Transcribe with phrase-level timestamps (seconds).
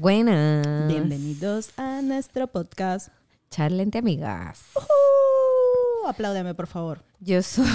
[0.00, 0.88] Buenas.
[0.88, 3.08] Bienvenidos a nuestro podcast.
[3.50, 4.62] Charlente, amigas.
[4.76, 7.02] Uh, apláudeme, por favor.
[7.20, 7.66] Yo soy.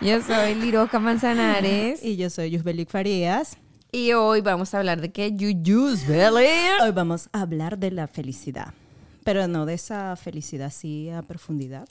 [0.00, 2.04] Yo soy Liroca Manzanares.
[2.04, 3.56] Y yo soy Yusbelik Farías.
[3.92, 5.32] Y hoy vamos a hablar de qué?
[5.32, 6.82] Yuyus Belly.
[6.82, 8.74] Hoy vamos a hablar de la felicidad.
[9.22, 11.86] Pero no de esa felicidad así a profundidad.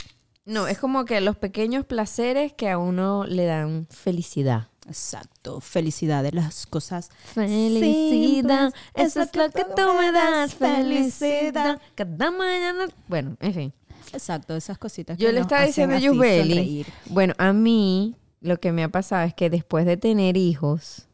[0.46, 4.68] No, es como que los pequeños placeres que a uno le dan felicidad.
[4.88, 7.10] Exacto, felicidad de las cosas.
[7.34, 10.54] Felicidad, eso es lo que tú me das.
[10.56, 12.86] Felicidad, cada mañana.
[13.08, 13.74] Bueno, en fin.
[14.12, 15.18] Exacto, esas cositas.
[15.18, 16.88] que Yo le nos estaba diciendo a sonreír.
[17.10, 21.08] Bueno, a mí lo que me ha pasado es que después de tener hijos,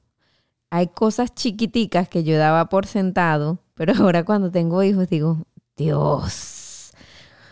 [0.71, 5.45] hay cosas chiquiticas que yo daba por sentado, pero ahora cuando tengo hijos digo,
[5.77, 6.91] Dios.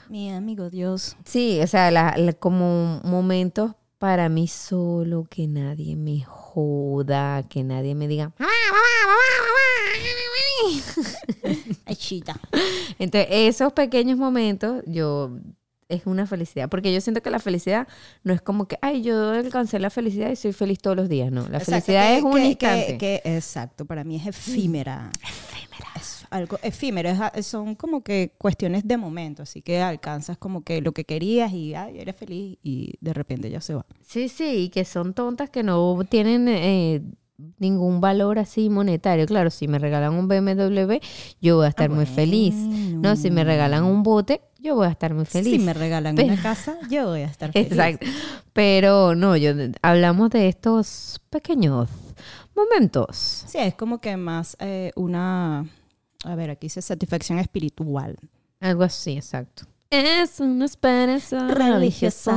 [0.09, 1.15] Mi amigo Dios.
[1.25, 7.63] Sí, o sea, la- la- como momentos para mí solo, que nadie me joda, que
[7.63, 8.33] nadie me diga.
[12.99, 15.31] Entonces, esos pequeños momentos, yo
[15.89, 17.87] es una felicidad, porque yo siento que la felicidad
[18.23, 21.31] no es como que, ay, yo alcancé la felicidad y soy feliz todos los días,
[21.31, 22.97] no, la Exacto, felicidad que- es un que- instante.
[22.97, 25.09] que- que- exacto, para mí es efímera.
[25.23, 25.87] Efímera.
[25.95, 30.81] Es algo efímero, es son como que cuestiones de momento, así que alcanzas como que
[30.81, 33.85] lo que querías y ay, eres feliz y de repente ya se va.
[34.05, 37.01] Sí, sí, y que son tontas que no tienen eh,
[37.59, 39.25] ningún valor así monetario.
[39.25, 40.99] Claro, si me regalan un BMW,
[41.41, 42.55] yo voy a estar muy feliz.
[42.55, 45.53] No, si me regalan un bote, yo voy a estar muy feliz.
[45.53, 47.71] Si me regalan Pero- una casa, yo voy a estar feliz.
[47.71, 48.05] Exacto.
[48.53, 51.89] Pero no, yo hablamos de estos pequeños
[52.55, 53.43] momentos.
[53.47, 55.65] Sí, es como que más eh, una,
[56.23, 58.17] a ver, aquí dice satisfacción espiritual.
[58.59, 59.63] Algo así, exacto.
[59.89, 62.35] Es una esperanza religiosa.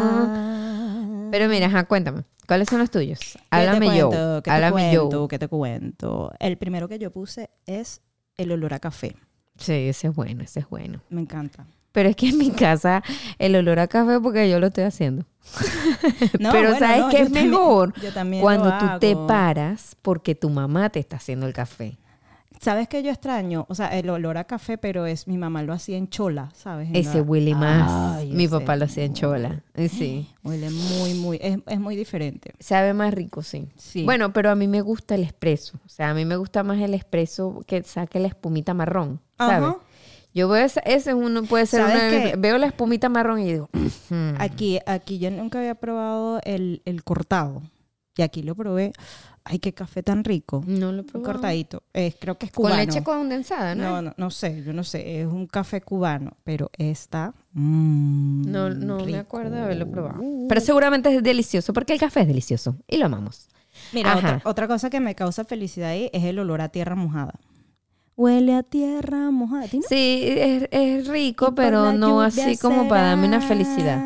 [1.31, 3.21] Pero mira, cuéntame, ¿cuáles son los tuyos?
[3.21, 4.09] ¿Qué te Háblame yo.
[4.09, 4.43] cuento?
[4.43, 5.03] ¿Qué te Háblame yo.
[5.09, 5.29] cuento?
[5.29, 6.33] ¿Qué te cuento?
[6.41, 8.01] El primero que yo puse es
[8.37, 9.15] el olor a café.
[9.57, 11.01] Sí, ese es bueno, ese es bueno.
[11.11, 11.65] Me encanta.
[11.93, 13.05] Pero es que en mi casa
[13.39, 15.25] el olor a café porque yo lo estoy haciendo.
[16.41, 17.95] No, Pero bueno, ¿sabes no, yo es también- mejor?
[18.03, 21.99] yo también Cuando tú te paras porque tu mamá te está haciendo el café.
[22.61, 23.65] ¿Sabes qué yo extraño?
[23.71, 26.91] O sea, el olor a café, pero es mi mamá lo hacía en chola, ¿sabes?
[26.91, 28.17] En Ese la- huele más.
[28.19, 29.63] Ay, Mi papá lo hacía en chola.
[29.77, 30.29] Y Sí.
[30.45, 32.53] Huele muy, muy, es, es muy diferente.
[32.61, 33.69] Sabe más rico, sí.
[33.77, 34.05] Sí.
[34.05, 35.79] Bueno, pero a mí me gusta el espresso.
[35.87, 39.57] O sea, a mí me gusta más el espresso que saque la espumita marrón, ¿sabes?
[39.71, 39.77] Ajá.
[40.35, 43.69] Yo veo ese, ese uno puede ser veo la espumita marrón y digo.
[44.39, 47.63] Aquí, aquí yo nunca había probado el, el cortado.
[48.17, 48.93] Y aquí lo probé.
[49.45, 50.63] Ay, qué café tan rico.
[50.67, 51.33] no lo probado.
[51.33, 51.83] cortadito.
[52.21, 52.77] Creo que es Con cubano.
[52.77, 53.85] leche condensada, ¿no?
[53.85, 55.21] No, no, no sé, yo no sé.
[55.23, 57.33] Es un café cubano, pero está.
[57.53, 60.21] mm, No, no me acuerdo de haberlo probado.
[60.49, 63.49] Pero seguramente es delicioso, porque el café es delicioso y lo amamos.
[63.93, 67.35] Mira, otra, otra cosa que me causa felicidad ahí es el olor a tierra mojada.
[68.17, 69.65] Huele a tierra mojada.
[69.65, 69.85] ¿a ti no?
[69.89, 74.05] Sí, es, es rico, pero no así como para darme una felicidad.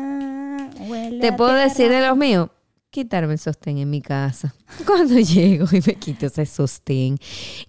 [0.87, 2.49] Huele Te puedo decir de los míos,
[2.95, 4.55] quitarme el sostén en mi casa.
[4.87, 7.17] Cuando llego y me quito ese sostén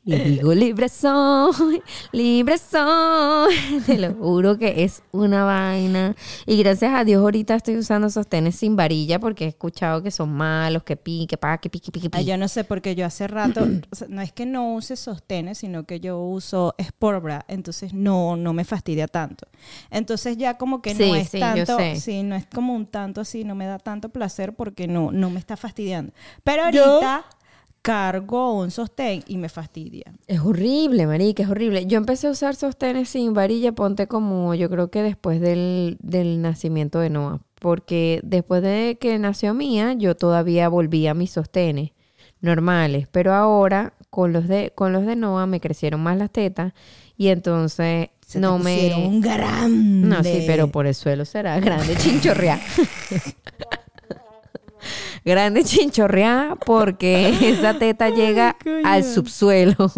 [0.04, 1.82] y digo, libre soy,
[2.12, 3.56] libre soy.
[3.86, 6.14] Te lo juro que es una vaina.
[6.46, 10.32] Y gracias a Dios ahorita estoy usando sostenes sin varilla porque he escuchado que son
[10.32, 12.24] malos, que pique, pa, que pique, pique, pique.
[12.24, 13.66] yo no sé, porque yo hace rato,
[14.08, 18.52] no es que no use sostenes, sino que yo uso Sport Bra, entonces no, no
[18.52, 19.48] me fastidia tanto.
[19.90, 23.22] Entonces ya como que Sí, no es sí, tanto, sí, no es como un tanto
[23.22, 26.12] así, no me da tanto placer porque no, no me está fastidiando.
[26.44, 27.24] Pero Yo- ahorita
[27.82, 30.12] cargo un sostén y me fastidia.
[30.26, 31.86] Es horrible, marica, es horrible.
[31.86, 36.42] Yo empecé a usar sostenes sin varilla, ponte como yo creo que después del, del
[36.42, 37.40] nacimiento de Noah.
[37.60, 41.92] Porque después de que nació Mía, yo todavía volví a mis sostenes
[42.40, 43.06] normales.
[43.12, 46.72] Pero ahora, con los de, con los de Noah, me crecieron más las tetas.
[47.16, 48.74] Y entonces Se no me.
[48.74, 50.08] pusieron grande.
[50.08, 52.60] No, sí, pero por el suelo será grande chinchorrea.
[55.24, 59.90] grande chinchorrea porque esa teta llega al subsuelo.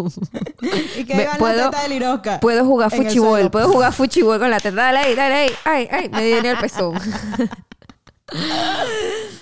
[0.98, 2.40] Y que me- puedo- la teta de Liroca.
[2.40, 4.76] Puedo jugar fuchibol, puedo jugar fuchibol con la teta.
[4.76, 5.50] Dale ahí, dale ahí.
[5.64, 6.94] Ay, ay, me en el pezón.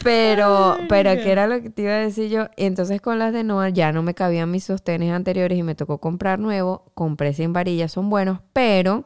[0.05, 2.47] pero, pero, ¿qué era lo que te iba a decir yo?
[2.57, 5.99] Entonces con las de Noah ya no me cabían mis sostenes anteriores y me tocó
[5.99, 6.85] comprar nuevo.
[6.95, 9.05] Compré sin varillas, son buenos, pero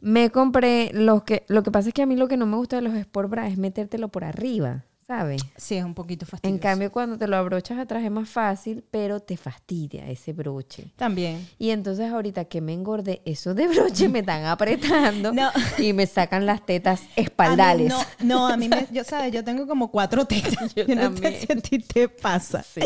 [0.00, 1.44] me compré los que...
[1.48, 3.30] Lo que pasa es que a mí lo que no me gusta de los Sport
[3.30, 5.40] Bra es metértelo por arriba, ¿sabes?
[5.56, 6.54] Sí, es un poquito fastidioso.
[6.54, 10.92] En cambio, cuando te lo abrochas atrás es más fácil, pero te fastidia ese broche.
[10.96, 11.48] También.
[11.58, 15.50] Y entonces ahorita que me engordé, esos de broche me están apretando No.
[15.78, 17.88] y me sacan las tetas A mí espaldales.
[17.88, 20.74] no, no, a mí me, yo sabes, yo tengo como cuatro tetas.
[20.74, 22.62] Yo Yo, no sé si a ti te pasa.
[22.62, 22.80] Sí.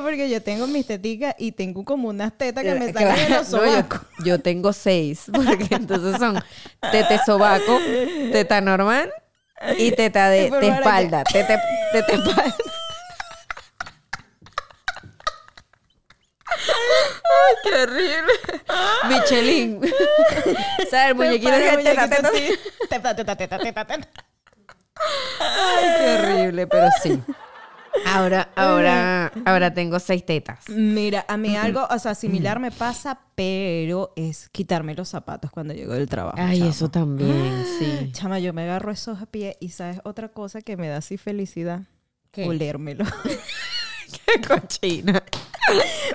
[0.00, 3.28] Porque yo tengo mis teticas y tengo como unas tetas que me Eh, salen de
[3.36, 4.00] los no, yo- sobacos.
[4.24, 6.42] yo, tengo seis, porque entonces son
[6.90, 7.78] tete sobaco,
[8.32, 9.12] teta normal
[9.76, 11.24] y teta de, de espalda.
[11.24, 11.58] Tete,
[11.92, 12.54] teta espalda.
[17.30, 18.32] Ay, qué horrible.
[19.08, 19.80] Michelin.
[20.90, 21.10] ¿Sabes?
[21.10, 22.30] El muñequito Muñequito, teta, teta.
[22.88, 24.08] Teta, teta, teta, teta, teta.
[25.38, 27.22] Ay, qué horrible, pero sí.
[28.06, 30.68] Ahora, ahora, ahora tengo seis tetas.
[30.68, 35.74] Mira, a mí algo, o sea, similar me pasa, pero es quitarme los zapatos cuando
[35.74, 36.36] llego del trabajo.
[36.38, 36.70] Ay, chama.
[36.70, 38.10] eso también, sí.
[38.12, 41.82] Chama, yo me agarro esos pies y sabes otra cosa que me da así felicidad.
[42.30, 42.46] ¿Qué?
[42.46, 43.04] Olérmelo.
[44.26, 45.22] Qué cochina.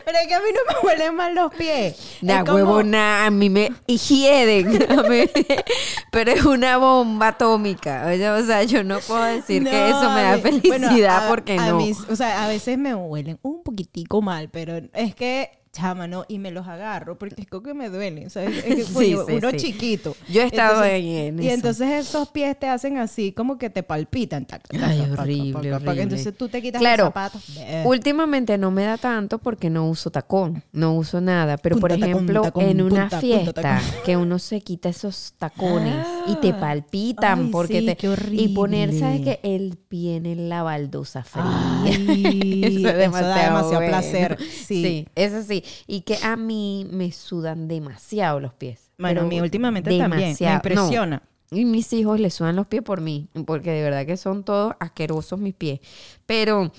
[0.04, 2.18] Pero es que a mí no me huelen mal los pies.
[2.44, 4.86] Como- huevona, a mí me hieden,
[6.12, 8.06] pero es una bomba atómica.
[8.40, 11.68] O sea, yo no puedo decir que eso me da felicidad bueno, a- porque a
[11.68, 11.78] no.
[11.78, 16.26] mí- o sea, a veces me huelen un poquitico mal, pero es que, chama, no,
[16.28, 18.64] y me los agarro porque es como que me duelen, ¿sabes?
[18.66, 19.58] Es que, Sí, coño, sí, uno sí.
[19.58, 20.16] chiquito.
[20.30, 21.56] Yo he estado Entonces- en- en Y eso.
[21.56, 24.46] entonces esos pies te hacen así, como que te palpitan.
[24.46, 26.02] tac, tac, Ay, horrible, horrible.
[26.02, 27.44] Entonces tú te quitas Claro, los zapatos.
[27.54, 27.84] Bleh.
[27.86, 31.58] Últimamente no me da tanto porque no uso tacón, no uso nada.
[31.58, 36.06] Pero por Punta, ejemplo, tacón, en una punta, fiesta que uno se quita esos tacones
[36.28, 36.60] y te Ah.
[36.60, 39.40] palpitan Ay, porque te qué y poner, ¿sabes horrible.
[39.44, 39.56] qué?
[39.56, 41.44] El pie en la baldosa fría.
[41.84, 43.88] Ay, eso es demasiado, da demasiado bueno.
[43.88, 44.38] placer.
[44.66, 45.08] Sí.
[45.16, 45.64] eso sí.
[45.88, 48.92] Y que a mí me sudan demasiado los pies.
[48.98, 50.36] Bueno, a mí últimamente también.
[50.40, 50.46] Me.
[50.48, 51.22] No, impresiona.
[51.52, 54.74] y mis hijos le sudan los pies por mí, porque de verdad que son todos
[54.80, 55.80] asquerosos mis pies.
[56.26, 56.72] Pero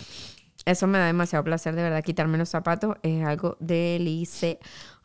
[0.64, 2.02] eso me da demasiado placer, de verdad.
[2.02, 4.58] Quitarme los zapatos es algo delicioso.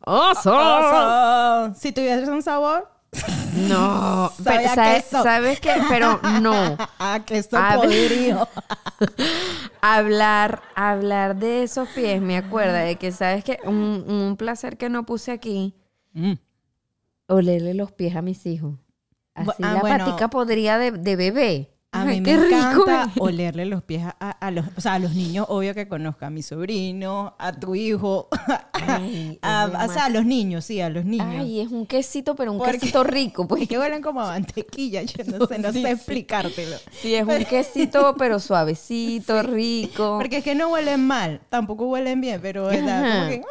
[0.03, 1.73] Oso.
[1.75, 2.89] Si tuviese un sabor,
[3.67, 5.23] No, pero ¿sabes, queso.
[5.23, 5.73] ¿sabes qué?
[5.89, 6.77] Pero no.
[6.99, 8.47] ah, que esto podrido.
[9.81, 13.59] hablar, hablar de esos pies me acuerda de que, ¿sabes qué?
[13.65, 15.75] Un, un placer que no puse aquí,
[16.13, 16.33] Mm.
[17.27, 18.75] olerle los pies a mis hijos.
[19.33, 20.05] Así ah, la bueno.
[20.05, 21.70] patica podría de, de bebé.
[21.93, 25.45] A Ay, mí me encanta olerle los pies a, los, o sea, a los niños,
[25.49, 28.29] obvio que conozca a mi sobrino, a tu hijo,
[28.73, 31.27] Ay, a, o sea, a los niños, sí, a los niños.
[31.29, 33.45] Ay, es un quesito, pero un Porque- quesito rico.
[33.45, 36.77] Pues Es que huelen como a mantequilla, yo no sé, no Sí, sé explicártelo.
[36.91, 40.17] Sí, es un quesito, pero suavecito, rico.
[40.17, 42.77] Porque es que no huelen mal, tampoco huelen bien, pero Ajá.
[42.77, 43.41] como que,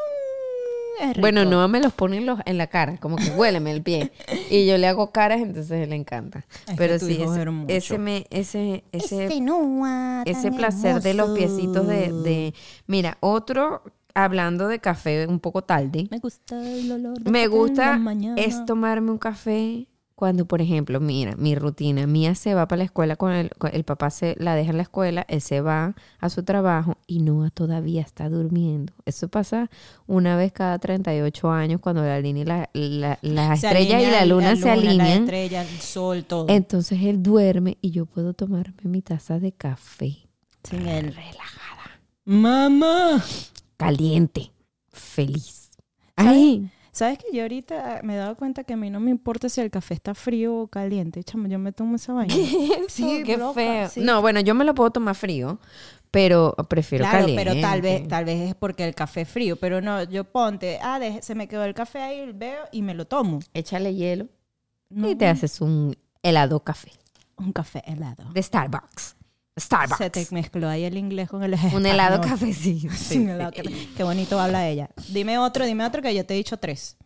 [1.01, 1.21] es rico.
[1.21, 4.13] Bueno, no me los ponen los, en la cara, como que huéleme el pie.
[4.51, 6.45] Y yo le hago caras, entonces le encanta.
[6.67, 9.29] Es Pero sí, ese, ese, me, ese, ese,
[10.27, 12.55] Ese placer de los piecitos de, de...
[12.87, 13.83] Mira, otro,
[14.15, 18.01] hablando de café un poco tarde, Me gusta el olor de me en gusta
[18.37, 19.87] es tomarme un café
[20.21, 23.75] cuando, por ejemplo, mira, mi rutina, Mía se va para la escuela con el, con-
[23.75, 27.21] el papá se la deja en la escuela, él se va a su trabajo y
[27.21, 28.93] Noah todavía está durmiendo.
[29.07, 29.71] Eso pasa
[30.07, 34.05] una vez cada 38 años cuando la línea y la, la- las Se estrellas y
[34.05, 35.23] alinea la luna se La alinean.
[35.23, 36.47] estrella, el sol, todo.
[36.51, 40.19] Entonces él duerme y yo puedo tomarme mi taza de café
[40.63, 41.07] Sin él.
[41.15, 43.25] relajada, Mamá.
[43.79, 44.53] caliente,
[44.93, 45.71] feliz.
[46.17, 46.69] Ay,
[47.01, 49.59] ¿Sabes que yo ahorita me he dado cuenta que a mí no me importa si
[49.63, 51.25] el café está frío o caliente?
[51.25, 52.35] Chamo, yo me tomo esa vaina.
[52.89, 53.89] sí, qué feo.
[53.89, 54.03] sí.
[54.03, 55.59] No, bueno, yo me lo puedo tomar frío,
[56.11, 57.43] pero prefiero Claro, caliente.
[57.43, 60.79] pero tal vez, tal vez es porque el café es frío, pero no, yo ponte,
[60.83, 63.41] ah, deje- se me quedó el café ahí, veo y me lo tomo.
[63.55, 64.29] Échale hielo
[64.91, 66.93] No, y te haces un helado café
[67.39, 68.31] un café helado.
[68.35, 69.17] de Starbucks.
[69.59, 69.99] Starbucks.
[69.99, 72.39] Se te mezcló ahí el inglés con el Un helado español.
[72.39, 72.83] café, sí.
[72.89, 73.23] Un sí.
[73.25, 73.89] helado café.
[73.97, 74.91] Qué bonito habla ella.
[75.09, 76.97] Dime otro, dime otro que yo te he dicho tres.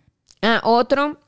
[0.43, 1.19] Ah, otro,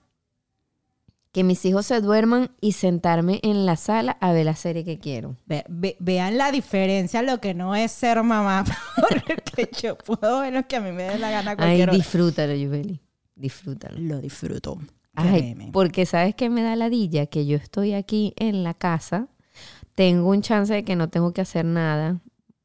[1.32, 4.98] que mis hijos se duerman y sentarme en la sala a ver la serie que
[4.98, 5.36] quiero.
[5.46, 8.64] Ve- ve- vean la diferencia, lo que no es ser mamá,
[8.96, 11.96] porque yo puedo ver lo que a mí me dé la gana Ay, cualquier hora.
[11.98, 13.00] disfrútalo, Yubeli.
[13.34, 13.98] Disfrútalo.
[13.98, 14.78] Lo disfruto.
[15.14, 19.28] Ay, porque sabes que me da ladilla que yo estoy aquí en la casa,
[19.96, 22.20] tengo un chance de que no tengo que hacer nada,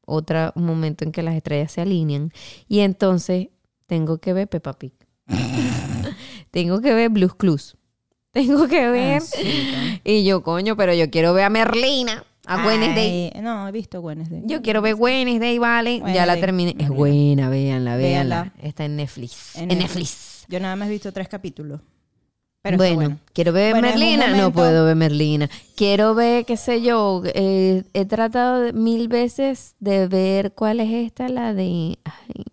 [0.06, 2.32] otro momento en que las estrellas se alinean,
[2.68, 3.48] y entonces
[3.86, 4.92] tengo que ver Peppa Pig.
[6.52, 7.76] tengo que ver Blues Clues.
[8.30, 9.20] Tengo que ver.
[9.22, 13.30] Ah, sí, Y yo, coño, pero yo quiero ver a Merlina, a Wednesday.
[13.34, 14.42] Ay, No, he visto Wednesday.
[14.46, 16.02] Yo quiero ver Wednesday, ¿vale?
[16.14, 16.74] Ya la terminé.
[16.78, 18.44] Es buena, véanla, véanla.
[18.44, 18.52] Véanla.
[18.62, 19.56] Está en Netflix.
[19.56, 19.88] En En, Netflix.
[19.90, 20.46] Netflix.
[20.48, 21.80] Yo nada más he visto tres capítulos.
[22.62, 23.18] Pero bueno, bueno.
[23.32, 25.50] quiero ver Bueno, Merlina, no puedo ver Merlina.
[25.74, 31.28] Quiero ver, qué sé yo, eh, he tratado mil veces de ver cuál es esta,
[31.28, 31.98] la de...
[32.04, 32.44] ay,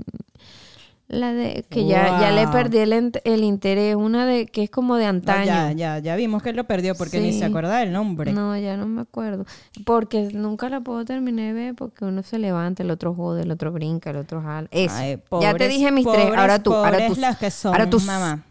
[1.09, 4.95] la de que ya, ya le perdí el, el interés, una de que es como
[4.95, 5.45] de No, antaño.
[5.45, 8.31] ya, ya, ya vimos que lo perdió porque ni se acuerda del nombre.
[8.31, 9.45] No, ya no me acuerdo.
[9.85, 13.49] Porque nunca la puedo terminar de ver porque uno se levanta, el otro jode, el
[13.49, 14.67] otro brinca, el otro jala.
[14.69, 14.95] Eso.
[14.95, 17.15] Ay, ya te dije mis tres, ahora tú, ahora tú.
[17.19, 17.99] las que son, ahora tú.
[18.01, 18.43] mamá.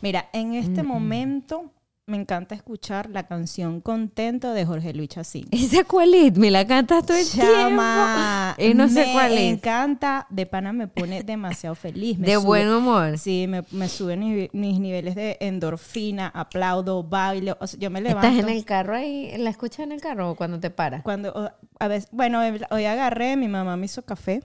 [0.00, 1.70] Mira, en este momento
[2.04, 5.46] me encanta escuchar la canción Contento de Jorge Luis Chacín.
[5.52, 6.36] ¿Esa cuál es?
[6.36, 8.72] Me la cantas todo el Chama, tiempo.
[8.72, 9.52] Y no sé me cuál es.
[9.54, 12.18] encanta, de pana me pone demasiado feliz.
[12.18, 13.18] me De sube- buen humor.
[13.18, 17.56] Sí, me, me suben mis, mis niveles de endorfina, aplaudo, bailo.
[17.60, 18.26] O sea, yo me levanto.
[18.28, 19.32] ¿Estás en el carro ahí?
[19.38, 21.02] ¿La escuchas en el carro o cuando te paras?
[21.04, 24.42] Cuando, a veces, bueno, hoy agarré, mi mamá me hizo café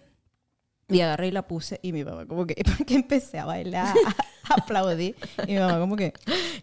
[0.89, 3.93] y agarré y la puse y mi mamá como que, porque empecé a bailar,
[4.49, 5.15] a aplaudir
[5.47, 6.13] y mi mamá como que,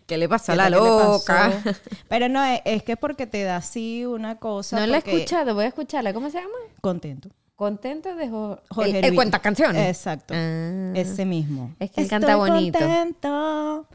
[0.07, 1.62] ¿Qué le pasó ¿qué a la loca?
[2.09, 4.78] Pero no, es, es que porque te da así una cosa.
[4.81, 6.12] No la he escuchado, voy a escucharla.
[6.12, 6.54] ¿Cómo se llama?
[6.81, 7.28] Contento.
[7.57, 9.14] Contento de Jo- Jorge el, el Luis.
[9.14, 9.87] cuenta canciones.
[9.88, 10.35] Exacto.
[10.37, 10.93] Ah.
[10.95, 11.75] Ese mismo.
[11.78, 12.78] Es que él canta bonito.
[12.78, 13.88] contento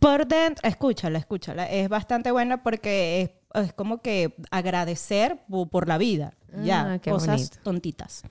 [0.00, 0.68] por dentro.
[0.68, 1.64] Escúchala, escúchala.
[1.70, 3.22] Es bastante buena porque
[3.54, 6.34] es, es como que agradecer po- por la vida.
[6.64, 7.56] ya, Ah, qué cosas bonito.
[7.62, 8.22] tontitas.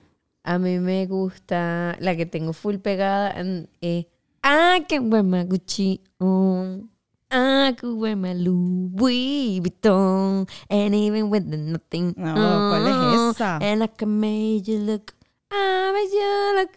[0.44, 3.34] A mí me gusta la que tengo full pegada.
[3.82, 4.08] eh,
[4.44, 6.02] I can wear my Gucci.
[7.32, 10.48] I could wear my Louis Vuitton.
[10.70, 13.58] And even with the nothing No, ¿cuál es esa?
[13.62, 15.16] And I can make you look.
[15.50, 16.72] I made you look.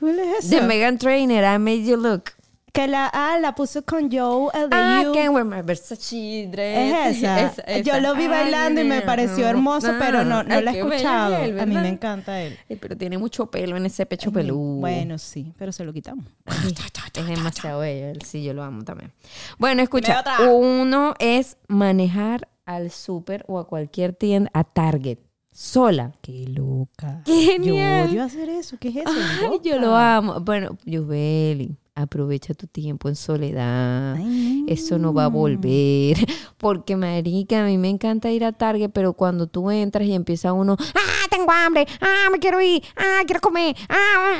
[0.00, 0.66] ¿Cuál es De esa?
[0.66, 2.32] Megan Trainer, I made you look.
[2.72, 5.12] Que la, ah, la puso con Joe, el de I You.
[5.12, 7.16] can wear my Versace dress.
[7.16, 7.78] Es esa.
[7.80, 10.78] Yo lo vi Ay, bailando y me pareció hermoso, pero no, no Ay, la he
[10.78, 11.36] escuchado.
[11.36, 12.56] él, a mí me encanta él.
[12.70, 14.80] Ay, pero tiene mucho pelo en ese pecho peludo.
[14.80, 16.24] Bueno, sí, pero se lo quitamos.
[17.14, 18.06] Es demasiado bello.
[18.08, 19.12] él Sí, yo lo amo también.
[19.58, 20.24] Bueno, escucha.
[20.50, 25.18] Uno es manejar al súper o a cualquier tienda, a Target,
[25.50, 26.12] sola.
[26.22, 27.20] Qué loca.
[27.26, 28.06] ¡Qué genial!
[28.06, 28.78] Yo odio hacer eso.
[28.80, 29.10] ¿Qué es eso?
[29.10, 30.40] Ay, yo lo amo.
[30.40, 34.14] Bueno, Yubeli, aprovecha tu tiempo en soledad.
[34.14, 34.64] Ay.
[34.68, 36.16] Eso no va a volver.
[36.56, 40.52] Porque, marica, a mí me encanta ir a Target, pero cuando tú entras y empieza
[40.52, 41.86] uno, ¡ah, tengo hambre!
[42.00, 42.82] ¡ah, me quiero ir!
[42.96, 43.76] ¡ah, quiero comer!
[43.88, 44.36] ¡ah!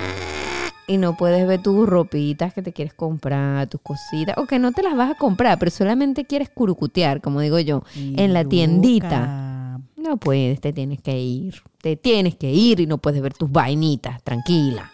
[0.87, 4.73] Y no puedes ver tus ropitas que te quieres comprar, tus cositas, o que no
[4.73, 8.50] te las vas a comprar, pero solamente quieres curucutear, como digo yo, en la Loca.
[8.50, 9.80] tiendita.
[9.97, 11.62] No puedes, te tienes que ir.
[11.80, 14.90] Te tienes que ir y no puedes ver tus vainitas, tranquila.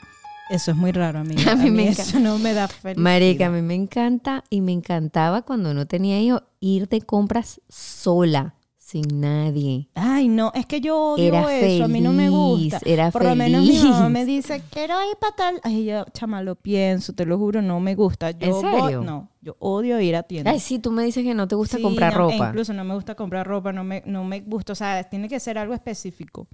[0.49, 1.51] Eso es muy raro, amiga.
[1.51, 3.03] A A mí mí, me eso no me da felicidad.
[3.03, 7.61] Marica, a mí me encanta y me encantaba cuando no tenía hijos ir de compras
[7.69, 9.91] sola, sin nadie.
[9.95, 12.81] Ay, no, es que yo odio Era eso, a mí no me gusta.
[12.87, 15.61] era Por lo menos mi mamá me dice, quiero ir para tal.
[15.63, 18.31] Ay, yo, chama, lo pienso, te lo juro, no me gusta.
[18.31, 19.03] Yo ¿En serio?
[19.03, 20.55] no, yo odio ir a tiendas.
[20.55, 22.49] Ay, sí, tú me dices que no te gusta Sí, comprar no, e ropa.
[22.49, 24.73] Incluso no me gusta comprar ropa, no me, no me gusta.
[24.73, 26.49] O sea, tiene que ser algo específico.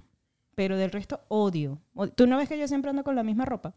[0.55, 1.79] Pero del resto, odio.
[2.15, 3.73] ¿Tú no ves que yo siempre ando con la misma ropa?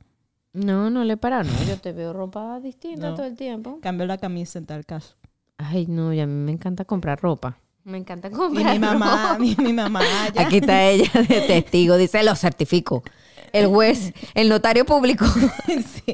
[0.53, 1.51] No, no le para, no.
[1.69, 3.15] Yo te veo ropa distinta No.
[3.17, 3.79] todo el tiempo.
[3.83, 5.17] Cambio la camisa en tal caso.
[5.59, 7.59] Ay, no, y a mí me encanta comprar ropa.
[7.85, 9.39] Me encanta Y comprar mi mamá, ropa.
[9.39, 10.01] mi, mi mamá
[10.35, 10.43] ya.
[10.47, 13.03] Aquí está ella de testigo, dice, lo certifico.
[13.53, 15.25] El juez, el notario público.
[15.67, 16.13] Sí.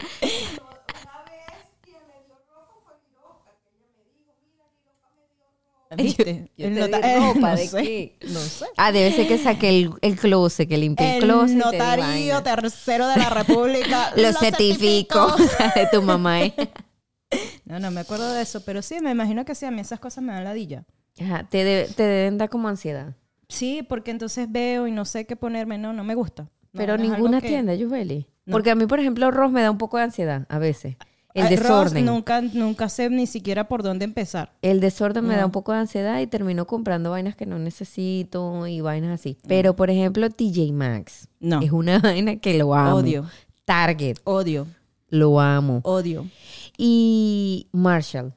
[5.96, 6.50] ¿Viste?
[6.56, 6.90] Yo El te di
[7.40, 8.18] no ¿de sé, qué?
[8.28, 8.66] No sé.
[8.76, 11.58] Ah, debe ser que saqué el, el closet, que limpié el, closet.
[11.58, 14.12] Te notario tercero de la República.
[14.16, 15.24] Lo, certifico.
[15.34, 16.42] O sea, de tu mamá.
[16.42, 16.54] ¿eh?
[17.64, 19.98] No, no me acuerdo de eso, pero sí, me imagino que sí, a mí esas
[20.00, 20.84] cosas me dan ladilla.
[21.20, 23.14] Ajá, te, de- te deben dar como ansiedad.
[23.48, 26.44] Sí, porque entonces veo y no sé qué ponerme, no, no me gusta.
[26.44, 26.48] No,
[26.78, 28.26] Pero no ninguna que- tienda, Yubeli.
[28.46, 28.52] No.
[28.52, 30.96] Porque a mí, por ejemplo, Ross me da un poco de ansiedad a veces.
[31.34, 31.58] El Ross,
[31.90, 32.04] desorden.
[32.06, 34.52] nunca, nunca sé ni siquiera por dónde empezar.
[34.62, 38.66] El desorden me da un poco de ansiedad y termino comprando vainas que no necesito
[38.68, 39.36] y vainas así.
[39.48, 41.28] Pero, por ejemplo, TJ Maxx.
[41.40, 41.60] No.
[41.60, 42.96] Es una vaina que lo amo.
[42.96, 43.24] Odio.
[43.64, 44.18] Target.
[44.24, 44.66] Odio,
[45.08, 45.80] Lo amo.
[45.84, 46.26] odio.
[46.78, 48.32] Y Marshall.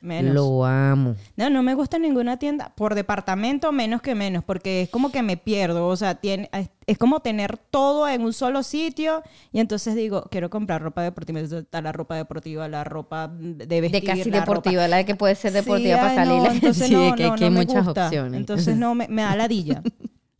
[0.00, 0.34] Menos.
[0.34, 1.14] Lo amo.
[1.36, 2.72] No, no me gusta ninguna tienda.
[2.76, 5.86] Por departamento, menos que menos, porque es como que me pierdo.
[5.88, 6.50] O sea, tiene,
[6.86, 9.22] es, como tener todo en un solo sitio.
[9.52, 11.40] Y entonces digo, quiero comprar ropa deportiva.
[11.40, 14.00] Está la ropa deportiva, la ropa de vestir.
[14.02, 16.42] De casi la deportiva, ropa- la que puede ser deportiva Sí, para ay, salir.
[16.42, 18.06] no, entonces sí, no, es que no, hay muchas gusta.
[18.06, 18.38] opciones.
[18.40, 19.82] Entonces no, me, me da ladilla.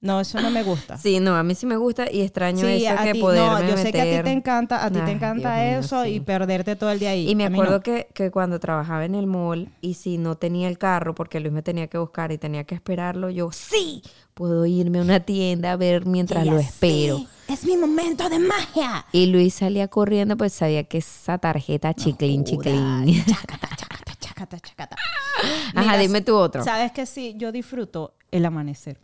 [0.06, 0.96] No, eso no me gusta.
[0.96, 3.46] Sí, no, a mí sí me gusta y extraño Sí, eso a que ti, poderme
[3.64, 6.04] no, yo sé que a ti te encanta, a ti te encanta Dios mío, eso
[6.04, 6.10] sí.
[6.10, 7.28] y perderte todo el día ahí.
[7.28, 7.80] Y me acuerdo no.
[7.82, 11.52] que, que cuando trabajaba en el mall y si no tenía el carro porque Luis
[11.52, 14.02] me tenía que buscar y tenía que esperarlo, yo sí
[14.34, 17.16] puedo irme a una tienda a ver mientras lo espero.
[17.18, 19.06] "Sí, es mi momento de magia.
[19.12, 22.50] Y Luis salía corriendo, pues sabía que esa tarjeta chiclín, Joda,
[23.04, 23.24] chiclín.
[23.24, 24.12] chácata, chácata.
[24.20, 24.96] chacata, chacata.
[25.74, 26.62] Ajá, Mira, dime tú otro.
[26.64, 27.34] ¿Sabes que sí?
[27.38, 28.98] Yo disfruto el amanecer.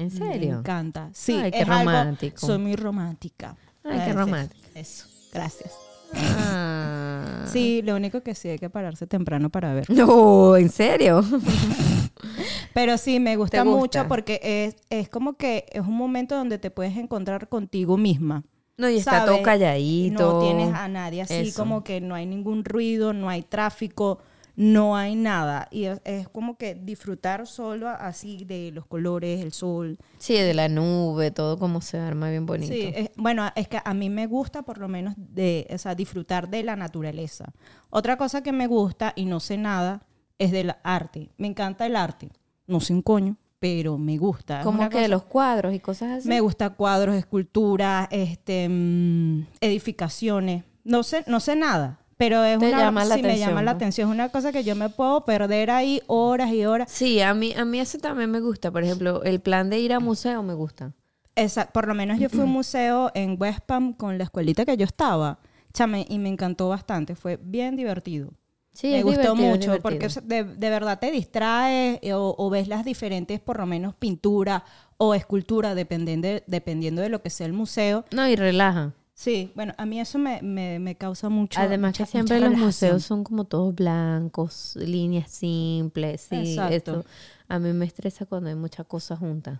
[0.00, 0.58] ¿En Me serio?
[0.58, 1.10] encanta.
[1.12, 2.46] Sí, Ay, qué es algo- romántico.
[2.46, 3.56] soy muy romántica.
[3.84, 4.68] Ay, qué Eso, romántica.
[4.74, 5.72] Eso, gracias.
[6.14, 7.44] Ah.
[7.46, 9.88] Sí, lo único que sí hay que pararse temprano para ver.
[9.90, 11.22] No, ¿en serio?
[12.74, 16.70] Pero sí, me gusta, mucho porque es, es como que es un momento donde te
[16.70, 18.44] puedes encontrar contigo misma.
[18.76, 19.26] No, y está ¿sabes?
[19.34, 20.32] todo calladito.
[20.32, 21.60] No tienes a nadie así, Eso.
[21.62, 24.18] como que no hay ningún ruido, no hay tráfico,
[24.62, 25.68] no hay nada.
[25.70, 29.96] Y es, es como que disfrutar solo así de los colores, el sol.
[30.18, 32.70] Sí, de la nube, todo como se arma bien bonito.
[32.72, 35.94] Sí, es- bueno, es que a mí me gusta por lo menos de, o sea,
[35.94, 37.46] disfrutar de la naturaleza.
[37.88, 40.02] Otra cosa que me gusta y no sé nada
[40.38, 41.30] es del arte.
[41.38, 42.28] Me encanta el arte.
[42.66, 44.60] No sé un coño, pero me gusta.
[44.62, 46.28] Como que cosa- los cuadros y cosas así.
[46.28, 50.64] Me gusta cuadros, esculturas, este, mm, edificaciones.
[50.84, 53.70] No sé, no sé nada, pero es Te una, llama la sí me llama la
[53.70, 54.10] atención.
[54.10, 56.92] Es una cosa que yo me puedo perder ahí horas y horas.
[56.92, 58.70] Sí, a mí, a mí eso también me gusta.
[58.70, 60.92] Por ejemplo, el plan de ir a museo me gusta.
[61.34, 64.66] Esa, por lo menos yo fui a un museo en West Palm con la escuelita
[64.66, 65.38] que yo estaba,
[65.72, 67.14] chame, y me encantó bastante.
[67.14, 68.34] Fue bien divertido.
[68.74, 72.84] Sí, me gustó mucho porque de, de verdad te distraes eh, o, o ves las
[72.84, 74.62] diferentes, por lo menos, pinturas
[74.98, 78.04] o esculturas, dependiendo de, dependiendo de lo que sea el museo.
[78.10, 78.92] No, y relaja.
[79.20, 81.60] Sí, bueno, a mí eso me, me, me causa mucho.
[81.60, 86.22] Además que siempre los museos son como todos blancos, líneas simples.
[86.22, 87.00] Sí, Exacto.
[87.00, 87.04] eso
[87.46, 89.58] a mí me estresa cuando hay muchas cosas juntas.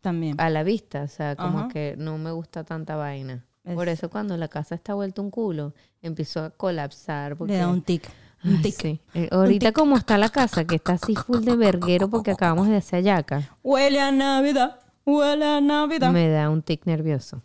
[0.00, 0.40] También.
[0.40, 1.68] A la vista, o sea, como Ajá.
[1.70, 3.44] que no me gusta tanta vaina.
[3.74, 7.36] Por Es- eso cuando la casa está vuelta un culo, empiezo a colapsar.
[7.36, 7.54] Porque...
[7.54, 8.08] Le da un tic.
[8.44, 8.74] Un tic.
[8.80, 9.00] sí.
[9.14, 12.76] Eh, ahorita como está la casa, que está así full de verguero porque acabamos de
[12.76, 14.78] hacer yaca, Huele a Navidad.
[15.04, 16.12] Huele a Navidad.
[16.12, 17.42] me da un tic nervioso.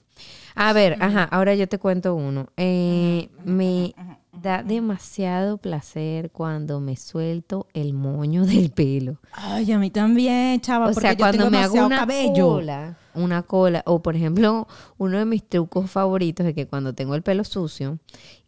[0.55, 2.47] A ver, ajá, ahora yo te cuento uno.
[2.57, 3.93] Eh, me
[4.31, 9.17] da demasiado placer cuando me suelto el moño del pelo.
[9.33, 10.85] Ay, a mí también, chava.
[10.85, 12.47] O porque sea, yo cuando tengo me hago una cabello.
[12.47, 14.67] cola, una cola, o por ejemplo,
[14.97, 17.97] uno de mis trucos favoritos es que cuando tengo el pelo sucio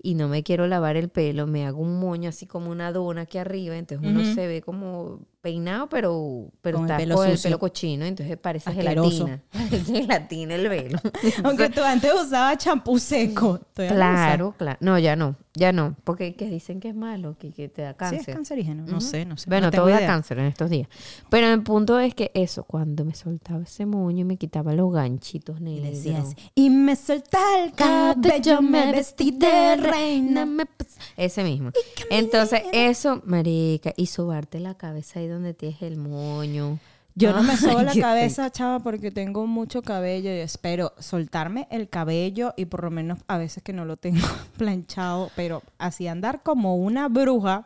[0.01, 3.21] y no me quiero lavar el pelo, me hago un moño así como una dona
[3.21, 7.43] aquí arriba, entonces uno se ve como peinado, pero, pero Con el está el sucio.
[7.49, 9.25] pelo cochino, entonces parece Asqueroso.
[9.27, 9.41] gelatina.
[9.51, 10.99] Parece gelatina el pelo.
[11.43, 13.59] Aunque tú antes usabas champú seco.
[13.73, 14.77] Claro, claro.
[14.81, 17.91] No, ya no, ya no, porque que dicen que es malo, que, que te da
[17.91, 18.19] Sí, cáncer.
[18.29, 18.83] es cancerígeno.
[18.87, 19.49] No sé, no sé.
[19.49, 20.89] Bueno, no todo da cáncer en estos días.
[21.29, 24.91] Pero el punto es que eso, cuando me soltaba ese moño y me quitaba los
[24.91, 25.83] ganchitos Y negros.
[25.85, 30.45] le decías, y me solté el cabello, me vestí de reina.
[30.45, 31.71] me pus- Ese mismo.
[32.09, 36.79] Entonces, eso, marica, y sobarte la cabeza ahí donde tienes el moño.
[37.15, 41.67] Yo no me Ay, sobo la cabeza, chava, porque tengo mucho cabello y espero soltarme
[41.71, 44.19] el cabello y por lo menos a veces que no lo tengo
[44.57, 47.65] planchado, pero así andar como una bruja,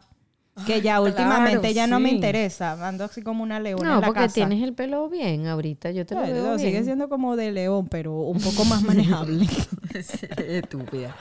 [0.65, 4.07] que ya últimamente ya no me interesa, ando así como una leona No, en la
[4.07, 4.35] porque casa.
[4.35, 6.59] tienes el pelo bien ahorita, yo te lo Claro, veo bien.
[6.59, 9.47] sigue siendo como de león, pero un poco más manejable.
[10.37, 11.15] Estúpida.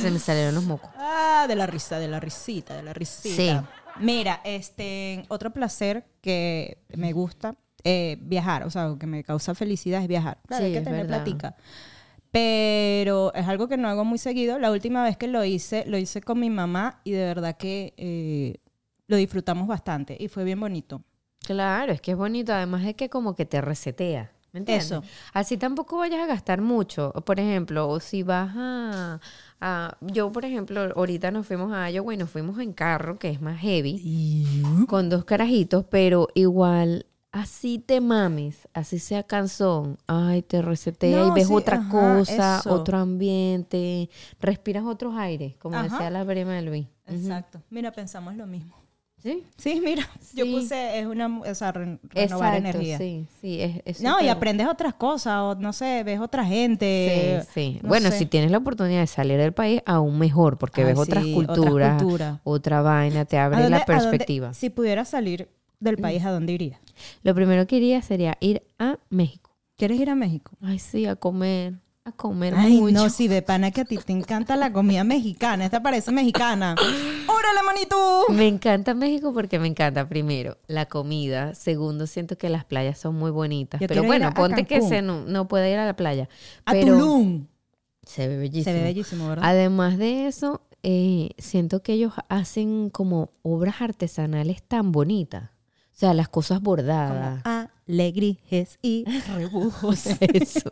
[0.00, 0.90] Se me salieron los mocos.
[0.96, 3.36] Ah, de la risa, de la risita, de la risita.
[3.36, 3.66] Sí.
[4.00, 10.02] Mira, este, otro placer que me gusta, eh, viajar, o sea, que me causa felicidad
[10.02, 10.38] es viajar.
[10.46, 11.24] Claro, hay Sí, que es tener verdad.
[11.24, 11.56] platica.
[12.30, 14.58] Pero es algo que no hago muy seguido.
[14.58, 17.94] La última vez que lo hice, lo hice con mi mamá y de verdad que
[17.96, 18.58] eh,
[19.06, 21.02] lo disfrutamos bastante y fue bien bonito.
[21.40, 24.30] Claro, es que es bonito, además es que como que te resetea.
[24.52, 24.86] ¿Me entiendes?
[24.86, 25.02] Eso.
[25.32, 27.12] Así tampoco vayas a gastar mucho.
[27.12, 29.20] Por ejemplo, o si vas a,
[29.60, 33.30] a- Yo, por ejemplo, ahorita nos fuimos a Iowa y nos fuimos en carro, que
[33.30, 37.06] es más heavy, con dos carajitos, pero igual...
[37.30, 42.58] Así te mames, así sea canzón, ay, te resetea y ves sí, otra ajá, cosa,
[42.60, 42.72] eso.
[42.72, 44.08] otro ambiente,
[44.40, 45.88] respiras otros aires, como Ajá.
[45.90, 46.86] decía la Brema de Luis.
[47.06, 47.60] Exacto.
[47.68, 48.74] Mira, pensamos lo mismo.
[49.22, 49.44] ¿Sí?
[49.56, 52.98] Sí, mira, yo puse, es una, o sea, re- renovar Exacto, energía.
[52.98, 57.42] sí, sí, es, es No, y aprendes otras cosas, o no sé, ves otra gente.
[57.44, 57.80] Sí, sí.
[57.82, 58.18] no bueno, sé.
[58.18, 61.68] si tienes la oportunidad de salir del país, aún mejor, porque ves otras sí, culturas,
[61.72, 62.40] otras culturas.
[62.44, 64.54] otra vaina, te ¿A abre dónde- la dónde- perspectiva.
[64.54, 65.48] si pudieras salir
[65.80, 66.80] del país, ¿a dónde irías?
[67.22, 69.50] Lo primero que iría sería ir a México.
[69.76, 70.52] ¿Quieres ir a México?
[70.60, 71.74] Ay, sí, a comer,
[72.08, 72.94] a comer Ay, mucho.
[72.94, 75.64] no, sí, de pana que a ti te encanta la comida mexicana.
[75.64, 76.74] Esta parece mexicana.
[76.78, 78.24] ¡Órale, manito!
[78.30, 81.54] Me encanta México porque me encanta, primero, la comida.
[81.54, 83.80] Segundo, siento que las playas son muy bonitas.
[83.80, 86.28] Yo pero bueno, ponte que se no, no puede ir a la playa.
[86.64, 87.46] A pero Tulum.
[88.02, 88.64] Se ve bellísimo.
[88.64, 89.44] Se ve bellísimo, ¿verdad?
[89.44, 95.50] Además de eso, eh, siento que ellos hacen como obras artesanales tan bonitas.
[95.98, 97.42] O sea, las cosas bordadas.
[97.42, 97.57] Como, ah,
[97.88, 99.04] alegrijes y
[99.36, 100.06] rebujos.
[100.20, 100.70] Eso.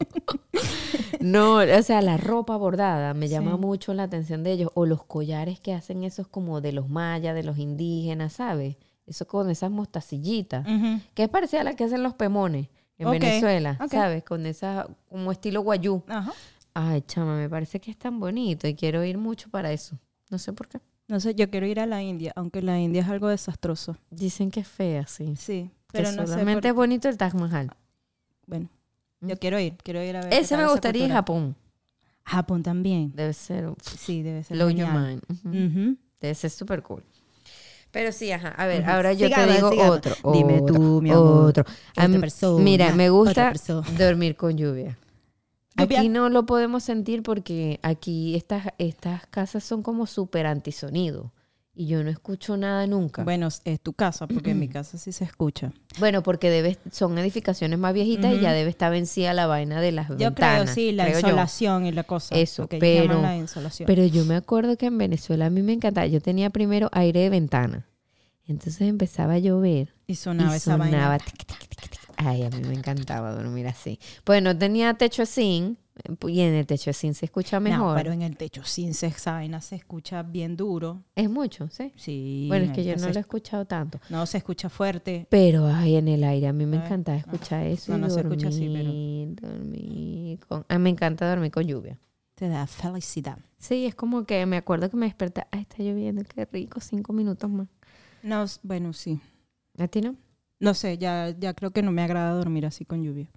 [1.20, 3.58] No, o sea, la ropa bordada me llama Sí.
[3.58, 4.70] mucho la atención de ellos.
[4.74, 8.76] O los collares que hacen esos como de los mayas, de los indígenas, ¿sabes?
[9.06, 10.66] Eso con esas mostacillitas.
[11.14, 13.78] Que es parecida a la que hacen los pemones en Venezuela.
[13.90, 14.24] ¿sabes?
[14.24, 16.02] Con esa, como estilo guayú.
[16.08, 16.32] Ajá.
[16.74, 19.98] Ay, chama, me parece que es tan bonito y quiero ir mucho para eso.
[20.30, 20.78] No sé por qué.
[21.08, 23.96] No sé, yo quiero ir a la India, aunque la India es algo desastroso.
[24.10, 25.34] Dicen que es fea, sí.
[25.36, 26.32] Sí, Pero no sé.
[26.32, 27.70] solamente por- es bonito el Taj Mahal.
[28.46, 28.68] Bueno,
[29.20, 30.34] yo quiero ir, quiero ir a ver.
[30.34, 31.14] Ese me gustaría cultura.
[31.18, 31.56] Japón.
[32.24, 33.12] Japón también.
[33.14, 35.22] Debe ser, Sí, debe ser blow your mind.
[35.28, 35.48] Ujú.
[35.48, 35.96] Ujú.
[36.20, 37.02] Debe ser súper cool.
[37.92, 38.48] Pero sí, ajá.
[38.48, 38.90] A ver, Ujú.
[38.90, 39.96] ahora yo Sigamos, te digo sigamos.
[39.96, 40.32] otro.
[40.32, 41.44] Dime otro, tú, mi amor.
[41.46, 41.64] Otro.
[41.96, 43.52] A mí- persona, mira, me gusta
[43.96, 44.98] dormir con lluvia.
[45.76, 45.98] Lluvia.
[46.00, 51.32] Aquí no lo podemos sentir porque aquí estas, estas casas son como súper antisonido.
[51.78, 53.22] Y yo no escucho nada nunca.
[53.22, 55.72] Bueno, Bueno, es tu casa, porque en mi casa sí se escucha.
[56.24, 60.08] porque debe, son edificaciones más viejitas y ya debe estar vencida la vaina de las
[60.08, 60.62] Yo ventanas.
[60.62, 61.26] creo, sí, la creo yo.
[61.28, 62.34] insolación y la cosa.
[62.34, 63.86] Eso, llaman pero- la insolación.
[63.86, 66.06] Pero yo me acuerdo que en Venezuela a mí me encantaba.
[66.06, 67.86] Yo tenía primero aire de ventana.
[68.46, 71.18] Entonces empezaba a llover y sonaba y esa sonaba vaina.
[71.18, 72.00] tic, tic, tic.
[72.16, 74.00] Ay, a mí me encantaba dormir así.
[74.24, 75.78] Pues no tenía techo zinc
[76.28, 77.96] y en el techo zinc se escucha No, mejor.
[77.96, 81.02] pero en el techo sin se- esa vaina se escucha bien duro.
[81.14, 81.92] Es mucho, ¿sí?
[81.96, 82.46] Sí.
[82.48, 83.98] bueno, es que yo no se- lo he escuchado tanto.
[84.10, 85.26] No, se escucha fuerte.
[85.30, 86.84] Pero ay, en el aire a mí me no.
[87.14, 90.64] escuchar eso No, y no se dormir, escucha así, pero- dormir con...
[90.68, 91.98] A mí me encanta dormir con lluvia.
[92.34, 93.38] Te da felicidad.
[93.58, 97.12] Sí, es como que me acuerdo que me desperté, ay, está lloviendo, qué rico, cinco
[97.14, 97.68] minutos más.
[98.22, 99.20] No, bueno, sí.
[99.78, 100.16] ¿A ti no?
[100.60, 103.28] No sé, ya, ya creo que no me agrada dormir así con lluvia.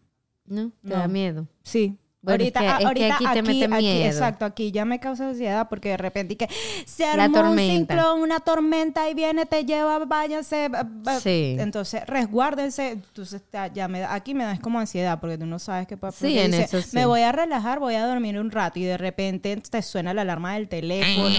[0.45, 0.71] ¿No?
[0.81, 0.95] ¿Te No.
[0.95, 1.47] da miedo?
[1.63, 1.97] Sí.
[2.21, 4.05] Bueno, es que- ah, que aquí te mete aquí- miedo.
[4.05, 6.49] exacto, aquí ya me causa ansiedad porque de repente y que
[6.85, 10.69] se armó un ciclón, una tormenta y viene, te lleva, váyanse.
[11.23, 11.55] Sí.
[11.57, 12.89] Entonces, resguárdense.
[12.91, 13.41] Entonces,
[13.73, 16.37] ya- me aquí me da es como ansiedad porque tú no sabes qué puede Sí,
[16.37, 16.89] en eso sí.
[16.91, 20.23] Me voy a relajar, voy a dormir un rato y de repente te suena la
[20.23, 21.33] alarma del teléfono,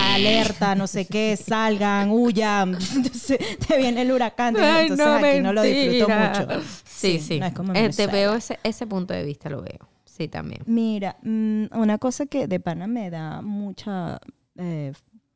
[0.00, 2.74] alerta, no sé qué, salgan, huyan.
[2.96, 4.56] Entonces, te viene el huracán.
[4.56, 6.46] Ay, entonces, no, aquí no lo disfruto mentira.
[6.56, 6.62] mucho.
[6.84, 7.38] Sí, sí.
[7.38, 9.88] no es como en Eh, veo ese, ese punto de vista, lo veo.
[10.16, 10.62] Sí, también.
[10.66, 14.20] Mira, mm, una cosa que de pana me da mucha
[14.56, 14.92] eh,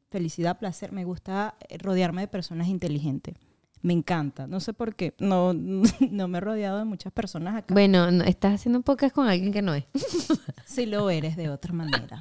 [0.09, 3.35] felicidad, placer, me gusta eh, rodearme de personas inteligentes.
[3.83, 4.47] Me encanta.
[4.47, 5.15] No sé por qué.
[5.19, 5.53] No,
[6.11, 7.75] no me he rodeado de muchas personas acá.
[7.75, 9.85] Bueno, no, estás haciendo un podcast con alguien que no es.
[10.65, 12.21] Si lo eres de otra manera.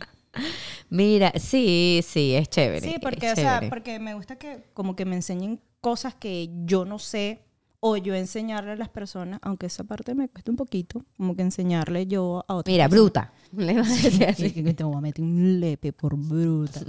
[0.90, 2.90] Mira, sí, sí, es chévere.
[2.90, 6.86] Sí, porque, o sea, porque me gusta que como que me enseñen cosas que yo
[6.86, 7.47] no sé
[7.80, 11.44] o yo enseñarle a las personas, aunque esa parte me cuesta un poquito, como que
[11.44, 13.34] enseñarle yo a otras Mira, bruta.
[13.56, 14.26] Le vas a decir.
[14.26, 16.82] Así que te voy a meter un lepe por bruta.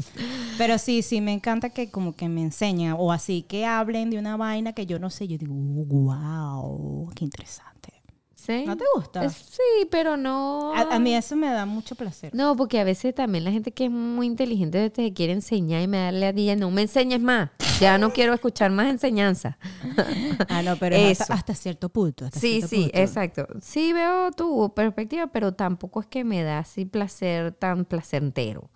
[0.57, 4.19] Pero sí, sí, me encanta que como que me enseñen o así que hablen de
[4.19, 5.29] una vaina que yo no sé.
[5.29, 7.98] Yo digo, wow, qué interesante.
[8.39, 8.63] ¿Sí?
[8.65, 9.29] ¿No te gusta?
[9.31, 10.73] Sí, pero no.
[10.73, 12.33] A, a mí eso me da mucho placer.
[12.33, 15.89] No, porque a veces también la gente que es muy inteligente te quiere enseñar y
[15.89, 17.51] me da la día, no me enseñes más.
[17.81, 19.59] Ya no quiero escuchar más enseñanza.
[20.49, 21.25] Ah, no, pero Eso.
[21.25, 22.25] hasta, hasta cierto punto.
[22.27, 22.99] hasta Sí, cierto sí, punto.
[22.99, 23.47] exacto.
[23.61, 28.71] Sí veo tu perspectiva, pero tampoco es que me da así placer tan placentero.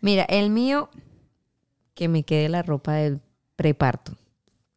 [0.00, 0.88] Mira, el mío,
[1.94, 3.20] que me quede la ropa del
[3.54, 4.12] preparto.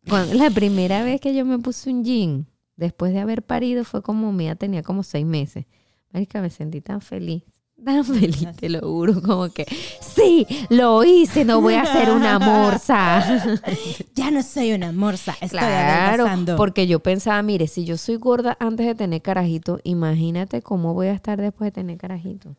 [0.09, 4.01] Cuando, la primera vez que yo me puse un jean, después de haber parido, fue
[4.01, 5.65] como mía, tenía como seis meses.
[6.11, 7.43] Marica, me sentí tan feliz.
[7.83, 9.65] Tan feliz, te lo juro, como que
[10.01, 13.41] sí, lo hice, no voy a ser una morsa.
[14.15, 16.57] Ya no soy una morsa, estoy Claro, adelgazando.
[16.57, 21.07] porque yo pensaba, mire, si yo soy gorda antes de tener carajito, imagínate cómo voy
[21.07, 22.55] a estar después de tener carajito.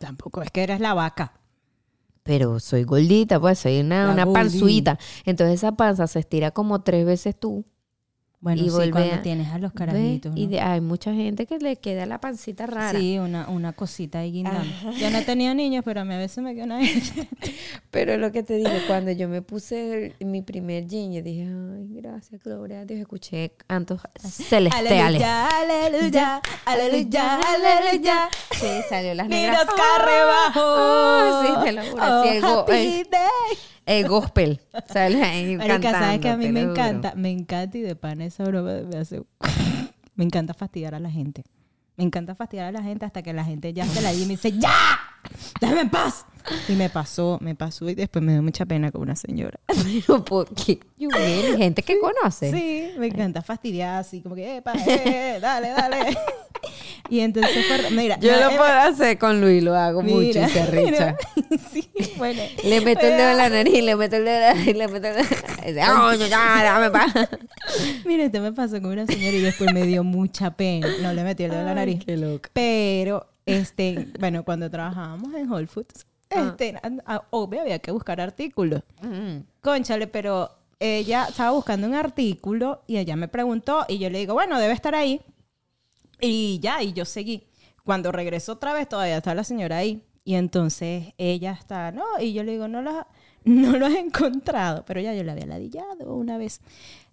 [0.00, 1.32] Tampoco es que eres la vaca.
[2.24, 4.98] Pero soy gordita, pues soy una, La una panzuita.
[5.24, 7.64] Entonces esa panza se estira como tres veces tú.
[8.40, 10.32] Bueno, Y sí, cuando a- tienes a los carajitos.
[10.36, 10.50] Y ¿no?
[10.52, 12.96] de- hay mucha gente que le queda la pancita rara.
[12.96, 14.62] Sí, una, una cosita ahí guindando.
[14.96, 16.78] Yo no tenía niños, pero a mí a veces me queda una
[17.90, 21.42] Pero lo que te digo, cuando yo me puse el- mi primer jean, yo dije,
[21.48, 24.72] ay, gracias, gloria a Dios, escuché cantos celestiales.
[25.22, 28.28] Aleluya, aleluya, aleluya, aleluya.
[28.52, 29.64] Sí, salió las negras.
[29.66, 30.60] los carrebajo.
[30.64, 33.58] Ah, sí, te lo juro, Oh, happy el- day.
[33.88, 34.60] El gospel.
[34.86, 37.14] Sale ahí Marica, ¿sabes que a mí me encanta?
[37.16, 39.22] Me encanta y de pan esa broma me hace...
[40.14, 41.42] me encanta fastidiar a la gente.
[41.96, 44.28] Me encanta fastidiar a la gente hasta que la gente ya se la y me
[44.34, 44.70] dice ¡Ya!
[45.58, 46.26] ¡Déjame en paz!
[46.68, 49.58] Y me pasó, me pasó y después me dio mucha pena con una señora.
[50.06, 51.08] Pero porque yo
[51.56, 52.50] gente que conoce.
[52.52, 56.16] Sí, me encanta fastidiar así, como que, epa, eh, dale, dale.
[57.10, 60.26] Y entonces fue, mira, Yo lo eh, puedo hacer con Luis, lo hago mucho y
[60.26, 61.16] mira, se arrecha.
[61.36, 61.58] mira.
[61.72, 62.42] sí, bueno.
[62.64, 64.88] Le meto el dedo en la nariz, le meto el dedo en la nariz, le
[64.88, 65.66] meto el dedo en la nariz.
[65.74, 67.28] Dice, "Coño, ya, déjame pa-".
[68.04, 70.88] Mira, esto me pasó con una señora y después me dio mucha pena.
[71.02, 72.04] No le metí el dedo en la nariz.
[72.04, 72.50] qué loca.
[72.52, 76.48] Pero, este, bueno, cuando trabajábamos en Whole Foods, Ah.
[76.50, 78.82] este, a- a- obvio había que buscar artículos.
[79.00, 79.38] Mm.
[79.62, 84.34] Conchale, pero ella estaba buscando un artículo y ella me preguntó y yo le digo,
[84.34, 85.22] bueno, debe estar ahí.
[86.20, 87.46] Y ya, y yo seguí.
[87.84, 90.02] Cuando regresó otra vez, todavía está la señora ahí.
[90.24, 93.06] Y entonces ella está, no, y yo le digo, no lo,
[93.44, 96.60] no lo has encontrado, pero ya yo la había ladillado una vez.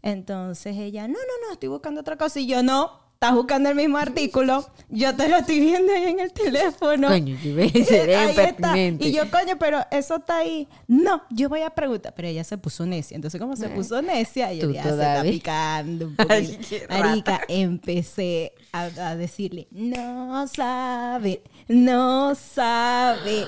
[0.02, 2.40] Entonces ella, no, no, no, estoy buscando otra cosa.
[2.40, 6.20] Y yo, no, estás buscando el mismo artículo, yo te lo estoy viendo ahí en
[6.20, 7.08] el teléfono.
[7.08, 8.78] Coño, yo Ahí está.
[8.78, 10.68] Y yo, coño, pero eso está ahí.
[10.88, 12.14] No, yo voy a preguntar.
[12.16, 13.16] Pero ella se puso necia.
[13.16, 16.86] Entonces, como se puso necia, Tú ya se está picando un poquito.
[16.90, 23.48] Marica, empecé a, a decirle, no sabe, no sabe.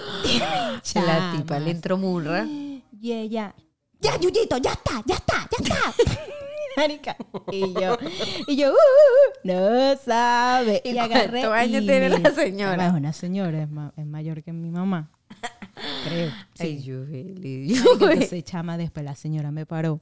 [0.95, 2.45] La tipa le entró murra.
[2.45, 3.53] Y ella,
[3.99, 5.93] ya, Yuyito, ya está, ya está, ya está.
[6.77, 7.17] Marica.
[7.51, 7.97] Y yo,
[8.47, 10.81] y yo, uh, no sabe.
[10.85, 11.41] ¿Y Y, agarré.
[11.41, 12.87] cuántos años y tiene la señora?
[12.87, 15.11] Es una señora, es, ma- es mayor que mi mamá.
[16.07, 16.31] Creo.
[16.59, 16.83] Ay, Sí.
[16.83, 20.01] yo, Eli, Marica, yo, Entonces, chama, después la señora me paró.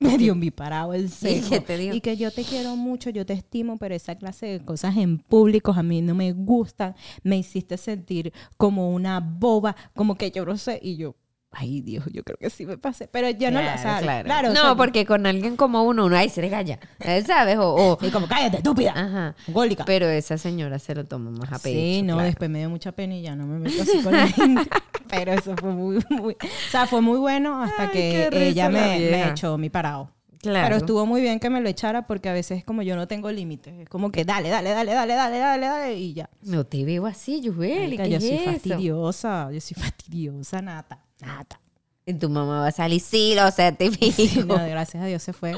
[0.00, 1.60] Me dio mi parado el seco.
[1.60, 1.92] te dijo?
[1.94, 5.18] Y que yo te quiero mucho, yo te estimo, pero esa clase de cosas en
[5.18, 6.94] públicos a mí no me gustan.
[7.24, 10.78] Me hiciste sentir como una boba, como que yo no sé.
[10.80, 11.16] Y yo,
[11.50, 13.08] ay Dios, yo creo que sí me pasé.
[13.08, 14.02] Pero yo no lo Claro, sabes.
[14.02, 14.24] claro.
[14.26, 16.78] Claro, o no, sea, porque con alguien como uno, uno, ay, se le galla.
[17.00, 17.56] Eh, ¿Sabes?
[17.58, 18.92] O, o- Y como, cállate, estúpida.
[18.94, 19.34] ajá.
[19.48, 19.84] Gólica.
[19.84, 21.78] Pero esa señora se lo toma más a pecho.
[21.78, 22.26] Sí, no, claro.
[22.26, 24.68] después me dio mucha pena y ya no me meto así con la gente.
[25.08, 28.70] Pero eso fue muy, muy, o sea, fue muy bueno hasta Ay, que ella la
[28.80, 30.12] me, me echó mi parado.
[30.40, 30.66] Claro.
[30.66, 33.28] Pero estuvo muy bien que me lo echara porque a veces como yo no tengo
[33.32, 33.74] límites.
[33.80, 36.30] Es como que dale, dale, dale, dale, dale, dale, dale y ya.
[36.42, 38.44] No te veo así, ¿qué yo es soy eso?
[38.52, 41.60] fastidiosa, yo soy fastidiosa, nata, nata.
[42.06, 44.46] Y tu mamá va a salir, sí, lo certifico.
[44.46, 45.54] No, gracias a Dios se fue.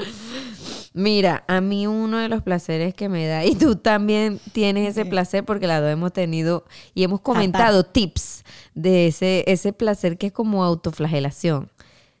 [0.93, 5.05] Mira, a mí uno de los placeres que me da, y tú también tienes ese
[5.05, 8.43] placer porque las dos hemos tenido y hemos comentado tips
[8.73, 11.69] de ese, ese placer que es como autoflagelación.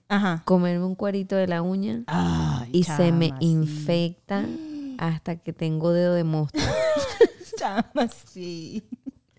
[0.07, 0.43] Ajá.
[0.45, 3.33] Comerme un cuerito de la uña Ay, y se me sí.
[3.39, 4.45] infecta
[4.97, 6.63] hasta que tengo dedo de monstruo.
[7.57, 8.83] Chama, sí.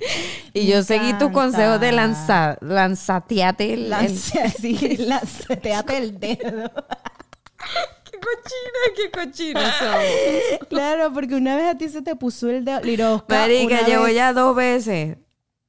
[0.54, 1.32] Y Me yo seguí tu encanta.
[1.32, 6.70] consejo de lanzar, lanzateate el, Lance lanceteate el dedo.
[8.04, 10.68] ¡Qué cochina, qué cochina somos!
[10.68, 12.80] Claro, porque una vez a ti se te puso el dedo.
[12.82, 13.34] Lirosca.
[13.34, 15.16] Marica, llevo vez- ya dos veces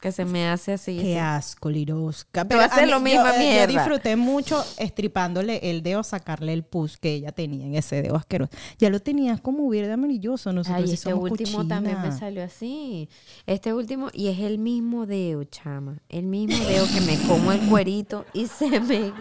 [0.04, 0.98] que se me hace así.
[0.98, 1.38] Qué así.
[1.38, 2.46] asco, Lirosca.
[2.46, 3.74] Te va a hacer lo mismo, eh, mierda.
[3.74, 8.18] Yo disfruté mucho estripándole el dedo, sacarle el pus que ella tenía en ese dedo
[8.18, 8.52] asqueroso.
[8.78, 10.52] Ya lo tenías como verde amarilloso.
[10.52, 13.08] Nosotros Ay, sí este somos último también me salió así.
[13.46, 16.02] Este último, y es el mismo dedo, chama.
[16.10, 19.14] El mismo dedo que me como el cuerito y se me,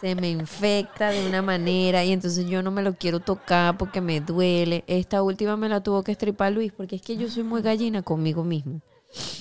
[0.00, 2.04] se me infecta de una manera.
[2.04, 4.84] Y entonces yo no me lo quiero tocar porque me duele.
[4.86, 8.02] Esta última me la tuvo que estripar Luis porque es que yo soy muy gallina
[8.02, 8.82] conmigo mismo.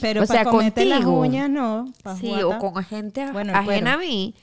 [0.01, 1.19] Pero O sea, para las contigo.
[1.19, 1.91] uñas, no.
[2.19, 4.35] Sí, jugar, o con gente Bueno, ajena a mí.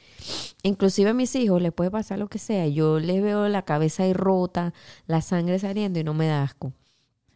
[0.62, 2.66] Inclusive a mis hijos les puede pasar lo que sea.
[2.68, 4.72] Yo les veo la cabeza ahí rota,
[5.06, 6.72] la sangre saliendo y no me da asco.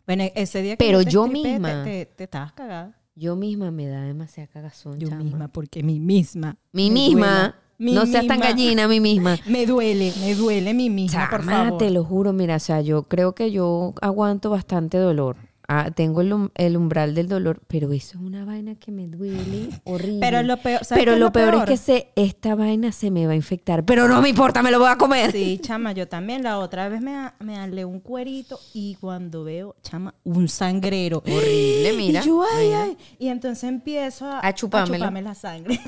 [0.06, 1.84] Bueno, ese día que Pero te yo estripé, te- misma.
[1.84, 2.98] Te, te estabas cagada.
[3.14, 5.22] Yo misma me da demasiada cagazón, Yo chama.
[5.22, 6.56] misma, porque mi misma.
[6.72, 7.56] Mi misma.
[7.78, 8.52] Mi no seas tan misma.
[8.52, 9.36] gallina, mi misma.
[9.46, 11.78] Me duele, me duele mi misma, por favor.
[11.78, 15.36] te lo juro, mira, o sea, yo creo que yo aguanto bastante dolor.
[15.68, 19.06] Ah, tengo el, um- el umbral del dolor, pero eso es una vaina que me
[19.06, 20.18] duele horrible.
[20.20, 21.62] Pero lo peor, ¿sabes Pero lo, peor, peor?
[21.62, 23.84] es que sé, esta vaina se me va a infectar.
[23.84, 25.30] Pero no me importa, me lo voy a comer.
[25.32, 26.42] Sí, chama, yo también.
[26.42, 31.18] La otra vez me, me alé un cuerito y cuando veo, chama, un sangrero.
[31.18, 32.82] Horrible, mira, Y yo, ay, mira.
[32.82, 32.98] ay.
[33.18, 35.80] Y entonces empiezo a, chuparme la sangre.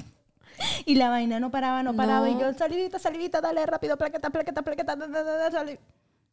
[0.86, 2.28] y la vaina no paraba, no paraba.
[2.28, 2.36] No.
[2.36, 5.78] Y yo, salivita, salivita, dale rápido, plaqueta, plaqueta, plaqueta, da, da, da, da, sali-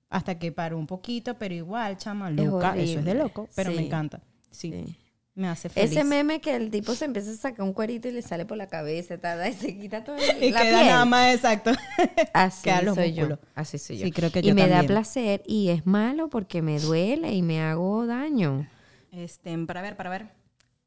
[0.10, 2.76] Hasta que paró un poquito, pero igual, chama, loca.
[2.78, 4.22] Eso es de loco, pero me encanta.
[4.52, 4.96] Sí, Sí.
[5.34, 5.92] me hace feliz.
[5.92, 8.56] Ese meme que el tipo se empieza a sacar un cuerito y le sale por
[8.58, 10.88] la cabeza y se quita todo el, y la queda piel.
[10.90, 11.72] nada más exacto.
[12.34, 13.40] Así los soy músculos.
[13.42, 13.48] yo.
[13.56, 14.06] Así soy yo.
[14.06, 17.42] Sí, creo que y yo me da placer y es malo porque me duele y
[17.42, 18.68] me hago daño.
[19.12, 20.28] Este, para ver, para ver.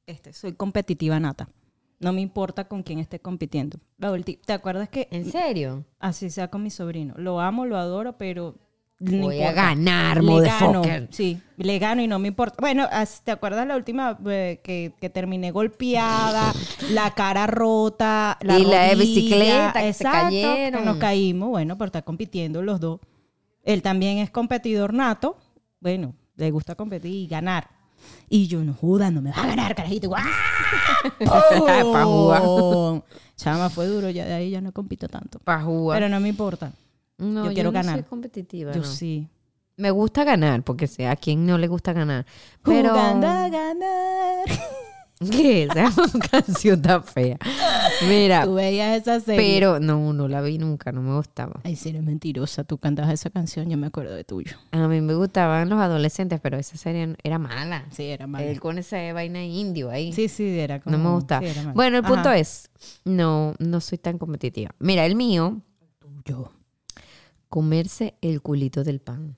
[0.06, 1.50] Este, soy competitiva nata.
[2.00, 3.80] No me importa con quién esté compitiendo.
[4.46, 5.84] ¿Te acuerdas que ¿En serio?
[5.98, 7.14] así sea con mi sobrino?
[7.18, 8.54] Lo amo, lo adoro, pero
[9.00, 9.52] no Voy a importa.
[9.52, 11.08] ganar, Le gano, motherfucker.
[11.12, 12.56] sí, le gano y no me importa.
[12.60, 12.86] Bueno,
[13.24, 16.52] ¿te acuerdas la última eh, que, que terminé golpeada,
[16.90, 19.04] la cara rota, la Y la de rodilla?
[19.04, 20.80] bicicleta, que se Exacto, cayeron.
[20.80, 23.00] que nos caímos, bueno, por estar compitiendo los dos.
[23.62, 25.36] Él también es competidor nato,
[25.80, 27.68] bueno, le gusta competir y ganar.
[28.28, 30.08] Y yo, no joda, no me vas a ganar, carajito.
[31.92, 33.02] ¡Pum!
[33.36, 35.38] Chama, fue duro, ya de ahí ya no compito tanto.
[35.40, 35.98] Pa' jugar.
[36.00, 36.72] Pero no me importa.
[37.18, 37.94] No, yo quiero no ganar.
[37.96, 38.72] soy competitiva.
[38.72, 38.86] Yo no.
[38.86, 39.28] sí.
[39.76, 42.26] Me gusta ganar, porque sé a quién no le gusta ganar.
[42.64, 42.90] Pero.
[42.90, 44.44] Jugando a ganar.
[45.30, 45.64] ¿Qué?
[45.64, 45.90] Esa
[46.30, 47.38] canción tan fea.
[48.08, 49.36] Mira, Tú veías esa serie.
[49.40, 51.60] pero no, no la vi nunca, no me gustaba.
[51.64, 54.56] Ay, si eres mentirosa, tú cantabas esa canción, yo me acuerdo de tuyo.
[54.70, 57.84] A mí me gustaban los adolescentes, pero esa serie era mala.
[57.90, 58.46] Sí, era malo.
[58.46, 60.12] Él con esa vaina indio ahí.
[60.12, 60.96] Sí, sí, era como...
[60.96, 61.44] no me gustaba.
[61.44, 62.38] sí, bueno, el punto Ajá.
[62.38, 62.70] es,
[63.04, 64.70] no, no soy tan competitiva.
[64.78, 65.60] Mira, el mío,
[66.24, 66.52] Yo.
[67.48, 69.36] Comerse el culito del pan.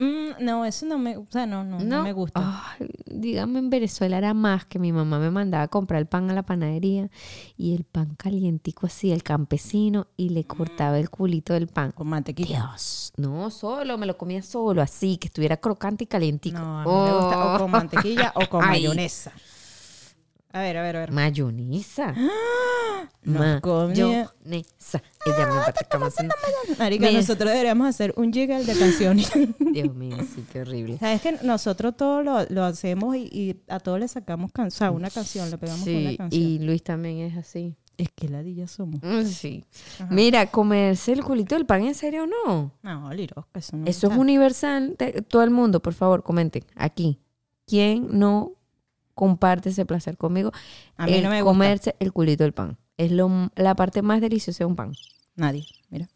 [0.00, 1.16] Mm, no, eso no me...
[1.16, 2.40] O sea, no, no, no, me gusta.
[2.78, 6.30] Ay, dígame, en Venezuela era más que mi mamá me mandaba a comprar el pan
[6.30, 7.10] a la panadería
[7.56, 11.90] y el pan calientico así, el campesino, y le cortaba el culito del pan.
[11.90, 12.60] Con mantequilla.
[12.70, 16.60] Dios, no, solo, me lo comía solo, así, que estuviera crocante y calientico.
[16.60, 17.68] No, a mí me gusta o con Oh.
[17.68, 18.68] mantequilla o con Ay.
[18.82, 19.32] mayonesa.
[20.52, 21.12] A ver, a ver, a ver.
[21.12, 22.14] Mayonesa.
[23.22, 25.02] Nos comía- Mayonesa.
[25.26, 29.30] Ella me va a Marica, nosotros deberíamos hacer un jiggle de canciones.
[29.58, 30.98] Dios mío, sí, qué horrible.
[30.98, 34.70] ¿Sabes que nosotros todo lo, lo hacemos y, y a todos le sacamos can- o
[34.70, 36.42] sea, una canción, le pegamos con una Sí, canción?
[36.42, 37.74] y Luis también es así.
[37.98, 39.00] Es que ladillas somos.
[39.02, 39.64] Mm, Sí.
[40.08, 42.72] Mira, comerse el culito del pan, ¿en serio o no?
[42.82, 43.84] No, lirosca, eso no.
[43.86, 44.96] Eso es universal.
[45.28, 47.18] todo el mundo, por favor, comenten aquí.
[47.66, 48.52] ¿Quién no
[49.18, 50.52] comparte ese placer conmigo?
[50.96, 51.50] A mí El no me gusta.
[51.52, 52.78] comerse el culito del pan.
[52.96, 54.92] Es lo, la parte más deliciosa de un pan.
[55.34, 56.08] Nadie, mira.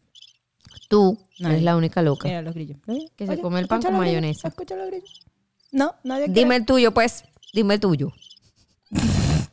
[0.89, 1.55] Tú Nadie.
[1.55, 2.27] eres la única loca.
[2.27, 2.77] Mira los grillos.
[3.17, 4.47] Que se come el pan con mayonesa.
[4.47, 5.21] Escucha los grillos.
[5.71, 6.39] No, nadie quiere.
[6.41, 7.25] Dime el tuyo, pues.
[7.53, 8.11] Dime el tuyo.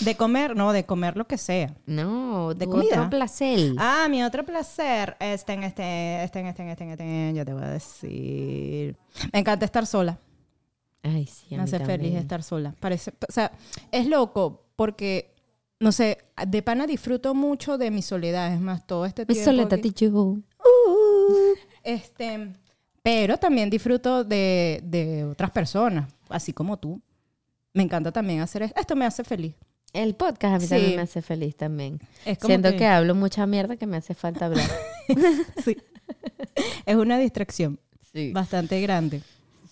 [0.00, 1.74] De comer, no, de comer lo que sea.
[1.86, 2.98] No, ¿De comida?
[2.98, 3.72] otro placer.
[3.78, 7.44] Ah, mi otro placer este, en este, este, en este, en este, en este, ya
[7.44, 8.96] te voy a decir.
[9.32, 10.20] Me encanta estar sola.
[11.06, 12.00] Ay, sí, a me mí hace también.
[12.00, 12.74] feliz estar sola.
[12.80, 13.52] Parece, o sea,
[13.92, 15.34] es loco porque,
[15.80, 18.52] no sé, de pana disfruto mucho de mi soledad.
[18.52, 19.44] Es más, todo este Mi tiempo.
[19.44, 20.04] soledad que-.
[20.58, 22.52] Uh, este,
[23.02, 27.00] pero también disfruto de, de otras personas, así como tú.
[27.72, 28.80] Me encanta también hacer esto.
[28.80, 29.54] Esto me hace feliz.
[29.92, 30.68] El podcast a mí Sí.
[30.70, 32.00] también me hace feliz también.
[32.40, 32.86] Siento que- que...
[32.86, 34.66] hablo mucha mierda que me hace falta hablar.
[35.64, 35.76] Sí.
[36.84, 37.78] es una distracción
[38.12, 38.32] sí.
[38.32, 39.22] bastante grande.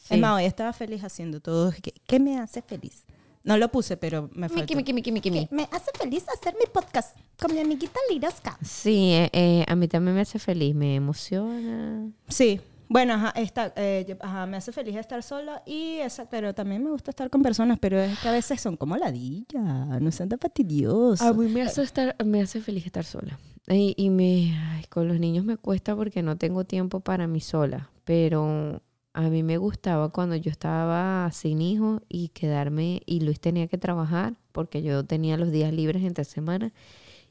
[0.05, 0.15] Sí.
[0.15, 1.73] Es más, hoy estaba feliz haciendo todo.
[1.83, 3.05] ¿Qué, qué me hace feliz?
[3.43, 4.63] No lo puse, pero me faltó.
[4.75, 5.49] Miki, miki, miki, miki.
[5.51, 8.59] Me hace feliz hacer mi podcast con mi amiguita Lirosca.
[8.63, 12.11] Sí, eh, eh, a mí también me hace feliz, me emociona.
[12.29, 12.61] Sí.
[12.89, 16.85] Bueno, ajá, esta, eh, yo- ajá, me hace feliz estar sola y esa, pero también
[16.85, 20.29] me gusta estar con personas, pero es que a veces son como ladillas, no sean
[20.29, 21.23] tan fastidiosos.
[21.27, 23.39] A mí me hace, estar, me hace feliz estar sola.
[23.69, 27.41] Y, y me, ay, con los niños me cuesta porque no tengo tiempo para mí
[27.41, 27.91] sola.
[28.05, 28.83] Pero
[29.15, 33.79] a mí me gustaba cuando yo estaba sin hijos y quedarme, y Luis tenía que
[33.79, 36.73] trabajar porque yo tenía los días libres entre semana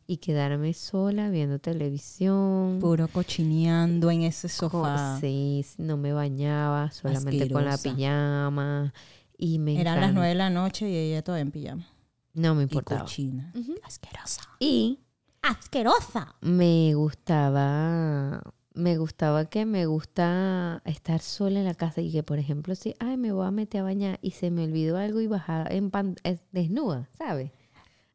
[0.08, 2.80] y quedarme sola viendo televisión.
[2.82, 5.18] Puro cochineando en ese sofá.
[5.22, 8.94] Sí, no me bañaba, solamente con la pijama.
[9.38, 11.88] Y me Eran las nueve de la noche y ella todavía en pijama.
[12.34, 13.02] No me Y importaba.
[13.02, 13.52] cochina.
[13.56, 13.76] Ujú.
[13.84, 14.42] Asquerosa.
[14.60, 15.00] Y
[15.42, 16.36] Asquerosa.
[16.42, 18.42] me gustaba,
[18.74, 22.96] me gustaba que me gusta estar sola en la casa y que, por ejemplo, si,
[23.00, 25.92] ay, me voy a meter a bañar y se me olvidó algo y bajar en
[25.92, 27.52] pan, es desnuda, ¿sabes?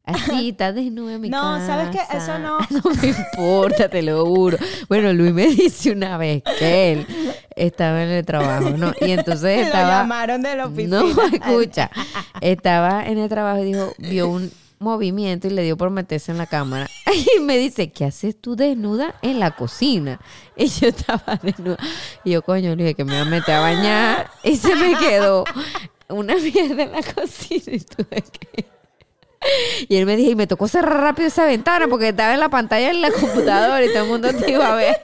[0.03, 1.67] Así, está desnuda en mi No, casa.
[1.67, 2.17] ¿sabes qué?
[2.17, 2.57] Eso no.
[2.71, 4.57] No me importa, te lo juro.
[4.87, 7.07] Bueno, Luis me dice una vez que él
[7.55, 8.93] estaba en el trabajo, ¿no?
[9.01, 10.01] Y entonces Lo estaba...
[10.01, 11.01] llamaron de la oficina.
[11.01, 11.91] No, escucha.
[12.41, 16.37] Estaba en el trabajo y dijo, vio un movimiento y le dio por meterse en
[16.37, 16.87] la cámara.
[17.35, 20.19] Y me dice, ¿qué haces tú desnuda en la cocina?
[20.55, 21.77] Y yo estaba desnuda.
[22.23, 24.31] Y yo, coño, le dije que me iba a meter a bañar.
[24.43, 25.45] Y se me quedó
[26.09, 28.65] una mierda en la cocina y tuve que...
[29.87, 32.49] Y él me dijo, y me tocó cerrar rápido esa ventana porque estaba en la
[32.49, 34.99] pantalla en la computadora y todo el mundo te iba a ver.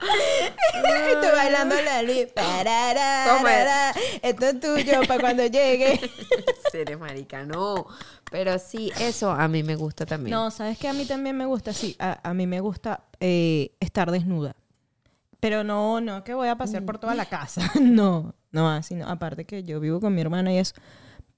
[0.00, 2.28] Estoy bailando la luz.
[2.34, 4.20] ¿Cómo es?
[4.22, 6.00] Esto es tuyo para cuando llegue.
[6.72, 7.86] Eres marica, no.
[8.30, 10.34] Pero sí, eso a mí me gusta también.
[10.34, 10.88] No, ¿sabes qué?
[10.88, 11.96] A mí también me gusta, sí.
[11.98, 14.54] A, a mí me gusta eh, estar desnuda.
[15.40, 17.70] Pero no, no que voy a pasear por toda la casa.
[17.80, 19.08] No, no, así no.
[19.08, 20.74] Aparte que yo vivo con mi hermana y eso.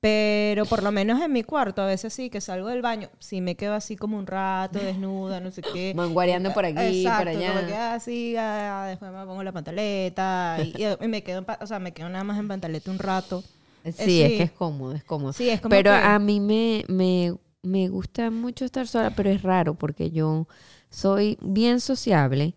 [0.00, 3.42] Pero por lo menos en mi cuarto, a veces sí, que salgo del baño, sí
[3.42, 5.92] me quedo así como un rato desnuda, no sé qué.
[5.96, 7.54] Manguareando por aquí, por Exacto, allá.
[7.54, 11.78] como que así, ah, después me pongo la pantaleta y, y me quedo, o sea,
[11.80, 13.42] me quedo nada más en pantaleta un rato.
[13.84, 14.36] Sí, Eh, es sí.
[14.36, 15.32] que es cómodo, es cómodo.
[15.32, 19.30] Sí, es como pero que- a mí me, me, me gusta mucho estar sola, pero
[19.30, 20.46] es raro porque yo
[20.90, 22.54] soy bien sociable,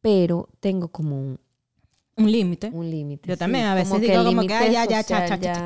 [0.00, 1.40] pero tengo como un,
[2.20, 2.70] un límite.
[2.72, 3.28] Un límite.
[3.28, 3.68] Yo también sí.
[3.68, 5.64] a veces como digo que como que ya, ya, social, cha, ya,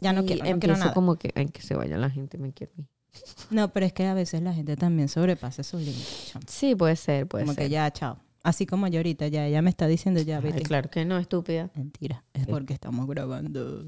[0.00, 0.94] ya, no quiero, no quiero nada.
[0.94, 2.86] como que, en que se vaya la gente, me quiero ir.
[3.50, 6.32] No, pero es que a veces la gente también sobrepasa sus límites.
[6.46, 7.62] Sí, puede ser, puede como ser.
[7.62, 8.18] Como que ya, chao.
[8.42, 10.58] Así como yo ahorita, ya ella me está diciendo ya, vete.
[10.58, 11.70] Ay, claro que no, estúpida.
[11.74, 13.84] Mentira, es porque estamos grabando.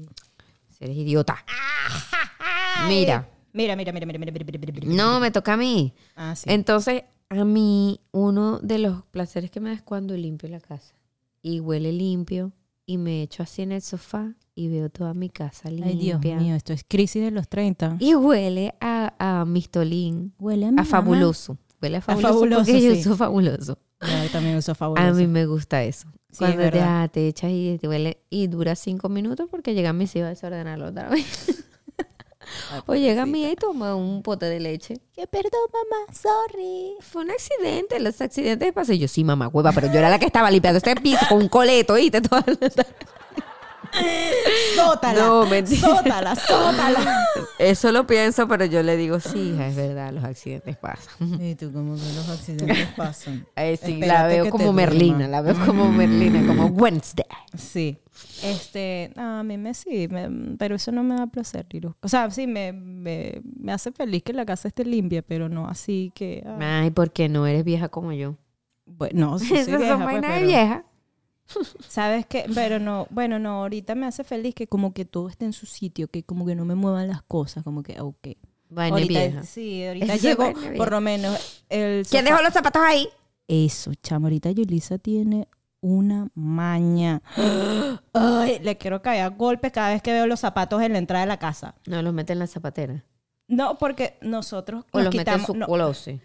[0.69, 1.43] Si eres idiota.
[2.87, 3.29] Mira.
[3.53, 4.87] Mira, mira, mira, mira, mira, mira, mira, mira.
[4.87, 5.93] No, me toca a mí.
[6.15, 6.49] Ah, sí.
[6.51, 10.93] Entonces, a mí, uno de los placeres que me da es cuando limpio la casa.
[11.43, 12.51] Y huele limpio.
[12.85, 15.87] Y me echo así en el sofá y veo toda mi casa limpia.
[15.91, 17.97] Ay, Dios mío, esto es crisis de los 30.
[17.99, 20.33] Y huele a, a mistolín.
[20.39, 21.57] Huele a, A fabuloso.
[21.81, 23.77] Huele a fabuloso, fabuloso, porque yo uso fabuloso.
[24.01, 25.07] Yo también uso fabuloso.
[25.09, 26.07] A mí me gusta eso.
[26.29, 29.93] Sí, Cuando es ya te echas y te huele y dura cinco minutos porque llega
[29.93, 31.63] mis hijos a desordenarlo otra vez.
[32.85, 34.99] o llega mía y toma un pote de leche.
[35.13, 36.95] Que perdón, mamá, sorry.
[36.99, 38.97] Fue un accidente, los accidentes pasan.
[38.97, 41.49] Yo, sí, mamá, hueva, pero yo era la que estaba limpiando este piso con un
[41.49, 42.21] coleto, ¿viste?
[42.21, 42.95] Toda la tarde.
[44.75, 45.19] Sótala.
[45.25, 45.81] No, mentira.
[45.81, 47.25] Sótala, sótala.
[47.59, 51.41] Eso lo pienso, pero yo le digo, sí, hija, es verdad, los accidentes pasan.
[51.41, 53.45] Y tú, como que los accidentes pasan.
[53.81, 54.73] Sí, la veo como.
[54.73, 57.25] Merlina, la veo como Merlina, como Wednesday.
[57.57, 57.99] Sí.
[58.43, 61.95] Este, no, a mí me sí, me- pero eso no me da placer, Liru.
[62.01, 65.67] O sea, sí, me, me, me hace feliz que la casa esté limpia, pero no
[65.67, 66.43] así que...
[66.45, 68.35] ah, Ay, porque no eres vieja como yo.
[68.85, 70.83] bueno, no, sí, soy vieja, son pues, vainas de vieja.
[71.87, 72.45] ¿Sabes qué?
[72.53, 75.65] Pero no, bueno, no, ahorita me hace feliz que como que todo esté en su
[75.65, 78.29] sitio, que como que no me muevan las cosas, como que, ok.
[78.69, 79.43] Vaina ahorita, vieja.
[79.43, 83.07] Sí, ahorita Eso llegó, por lo menos, el ¿Quién dejó los zapatos ahí?
[83.47, 85.47] Eso, chamo, ahorita Yulisa tiene
[85.81, 87.21] una maña.
[88.13, 91.25] Ay, le quiero caer a golpes cada vez que veo los zapatos en la entrada
[91.25, 91.75] de la casa.
[91.85, 93.05] No, los mete en la zapatera.
[93.47, 95.45] No, porque nosotros O los mete en quitamos...
[95.45, 96.21] su no, closet.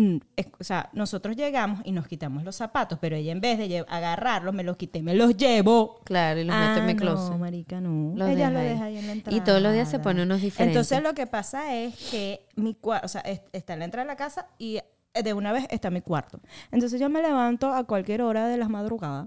[0.00, 0.16] Mm,
[0.60, 4.54] o sea, nosotros llegamos y nos quitamos los zapatos, pero ella en vez de agarrarlos,
[4.54, 6.00] me los quité, me los llevo.
[6.04, 7.30] Claro, y los mete en mi Ah, closet.
[7.32, 8.12] No, marica, no.
[8.16, 9.36] Los ella deja lo deja ahí en la entrada.
[9.36, 10.76] Y todos los días se pone unos diferentes.
[10.76, 14.04] Entonces lo que pasa es que mi cuarto, o sea, es- está en la entrada
[14.04, 14.78] de la casa y
[15.12, 16.40] de una vez está mi cuarto.
[16.70, 19.26] Entonces yo me levanto a cualquier hora de las madrugadas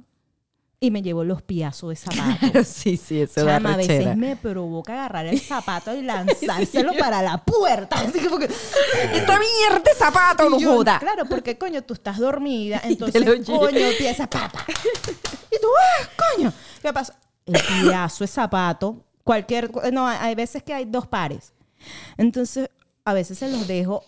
[0.84, 2.64] y me llevo los piazos de zapato.
[2.66, 7.22] sí, sí, eso da Chama, a veces me provoca agarrar el zapato y lanzárselo para
[7.22, 8.02] la puerta.
[8.02, 8.28] Así que...
[9.14, 11.00] ¡Esta mierda de zapato, no joda!
[11.00, 14.66] Claro, porque coño, tú estás dormida, entonces coño, pieza papa.
[15.50, 16.54] Y tú, ¡ah, coño!
[16.82, 17.18] ¿Qué pasa?
[17.46, 21.54] El piazo, el zapato, cualquier, no, hay veces que hay dos pares.
[22.18, 22.70] Entonces,
[23.06, 24.04] a veces se los dejo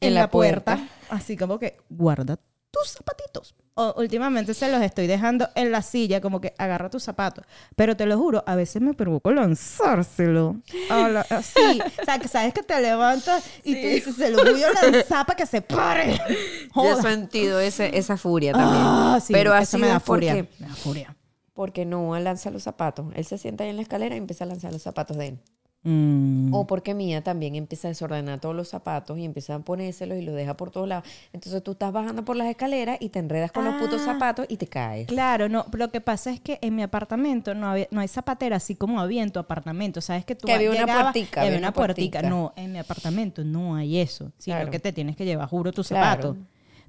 [0.00, 0.94] en, la puerta, puerta.
[1.08, 2.38] así como que guarda
[2.70, 3.54] tus zapatitos.
[3.76, 7.44] O, últimamente se los estoy dejando en la silla, como que agarra tus zapatos.
[7.74, 10.56] Pero te lo juro, a veces me provoco lanzárselo.
[10.88, 11.80] La- así.
[12.00, 15.26] o sea, que sabes que te levantas y tú dices, se lo voy a lanzar
[15.26, 16.16] para que se pare.
[16.16, 17.02] Yo he Joda.
[17.02, 18.82] sentido ese, esa furia también.
[18.84, 20.48] Ah, sí, Pero así me da es porque, furia.
[20.60, 21.16] Me da furia.
[21.52, 23.06] porque no lanza los zapatos.
[23.16, 25.38] Él se sienta ahí en la escalera y empieza a lanzar los zapatos de él.
[25.84, 26.52] Mm.
[26.54, 30.22] O porque Mía también empieza a desordenar todos los zapatos y empieza a ponérselos y
[30.22, 31.04] los deja por todos lados.
[31.32, 34.12] Entonces tú estás bajando por las escaleras y te enredas con los putos Ah.
[34.14, 35.06] zapatos y te caes.
[35.06, 38.56] Claro, no, lo que pasa es que en mi apartamento no, había, no hay zapatera
[38.56, 40.00] así como había en tu apartamento.
[40.00, 42.22] Sabes que tú Que había una puertica, había una puertica.
[42.22, 44.70] No, en mi apartamento no hay eso, sino Claro.
[44.70, 46.04] que te tienes que llevar, juro, tus Claro.
[46.22, 46.36] zapatos.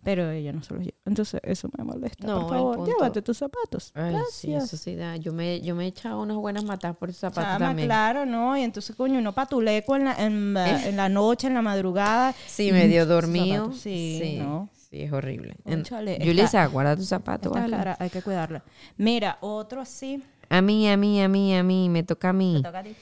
[0.06, 0.96] Pero ella no se los lleva.
[1.04, 2.26] Entonces eso me molesta.
[2.28, 3.92] No, Por favor, llévate tus zapatos.
[3.96, 4.64] Ay, sí, Gracias.
[4.66, 5.18] eso sí da.
[5.18, 7.88] Yo me, yo me he echado unas buenas matas por esos zapatos Chama, también.
[7.88, 8.56] claro, ¿no?
[8.56, 12.30] Y entonces, coño, uno patuleco en la, en, la, en la noche, en la madrugada.
[12.30, 12.36] Eh.
[12.48, 13.56] Sí, medio dormido.
[13.66, 13.80] zapatos.
[13.82, 14.70] Sí, sí, ¿no?
[14.74, 15.56] sí, es horrible.
[15.64, 17.52] Cónchale, Yulisa, está- guarda tus zapatos.
[17.52, 18.64] Cara hay que cuidarla.
[18.98, 20.24] Mira, otro así.
[20.50, 22.58] A mí, a mí, a mí, a mí, me toca a mí.
[22.62, 22.96] Te toca a ti.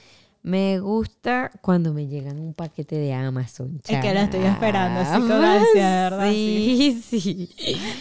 [0.44, 3.80] Me gusta cuando me llegan un paquete de Amazon.
[3.88, 6.30] Es que la estoy esperando así con ansia, ¿verdad?
[6.30, 7.50] Sí, sí.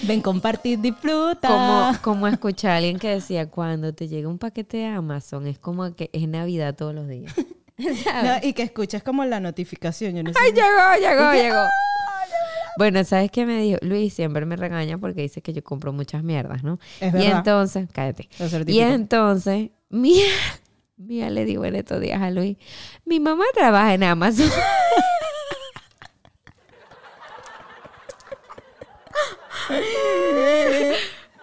[0.04, 1.48] Ven, compartir, disfruta.
[1.48, 5.58] Como, como escuché a alguien que decía, cuando te llega un paquete de Amazon, es
[5.58, 7.34] como que es Navidad todos los días.
[7.76, 10.16] No, y que escuches como la notificación.
[10.16, 11.64] Yo no sé ¡Ay, llegó, llegó, llegó!
[12.78, 13.80] Bueno, ¿sabes qué me dijo?
[13.82, 16.78] Luis siempre me regaña porque dice que yo compro muchas mierdas, ¿no?
[17.02, 17.38] Es y verdad.
[17.40, 18.30] entonces, cállate.
[18.68, 20.24] Y entonces, Mía,
[20.98, 22.58] Mía le dijo en estos días a Luis,
[23.06, 24.50] mi mamá trabaja en Amazon.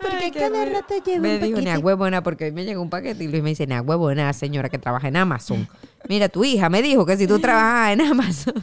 [0.00, 1.72] Porque cada rato lleva Me un dijo, paquete.
[1.72, 4.68] na huevona, porque hoy me llegó un paquete y Luis me dice, na huevona, señora
[4.70, 5.68] que trabaja en Amazon.
[6.08, 8.54] Mira, tu hija me dijo que si tú trabajas en Amazon.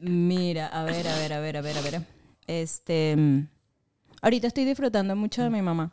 [0.00, 2.02] Mira, a ver, a ver, a ver, a ver, a ver.
[2.46, 3.16] Este.
[4.20, 5.92] Ahorita estoy disfrutando mucho de mi mamá.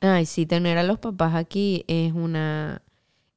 [0.00, 2.82] Ay, sí, tener a los papás aquí es una,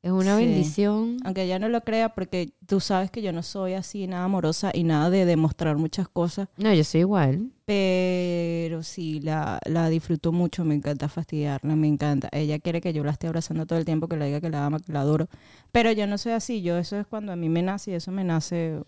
[0.06, 0.46] es una Sí.
[0.46, 1.18] bendición.
[1.26, 4.70] Aunque ella no lo crea, porque tú sabes que yo no soy así nada amorosa
[4.74, 6.48] y nada de demostrar muchas cosas.
[6.58, 7.50] No, yo soy igual.
[7.66, 12.30] Pero sí, la, la disfruto mucho, me encanta fastidiarla, me encanta.
[12.32, 14.66] Ella quiere que yo la esté abrazando todo el tiempo, que le diga que la
[14.68, 15.28] ama, que la adoro.
[15.72, 18.12] Pero yo no soy así, yo eso es cuando a mí me nace y eso
[18.12, 18.80] me nace...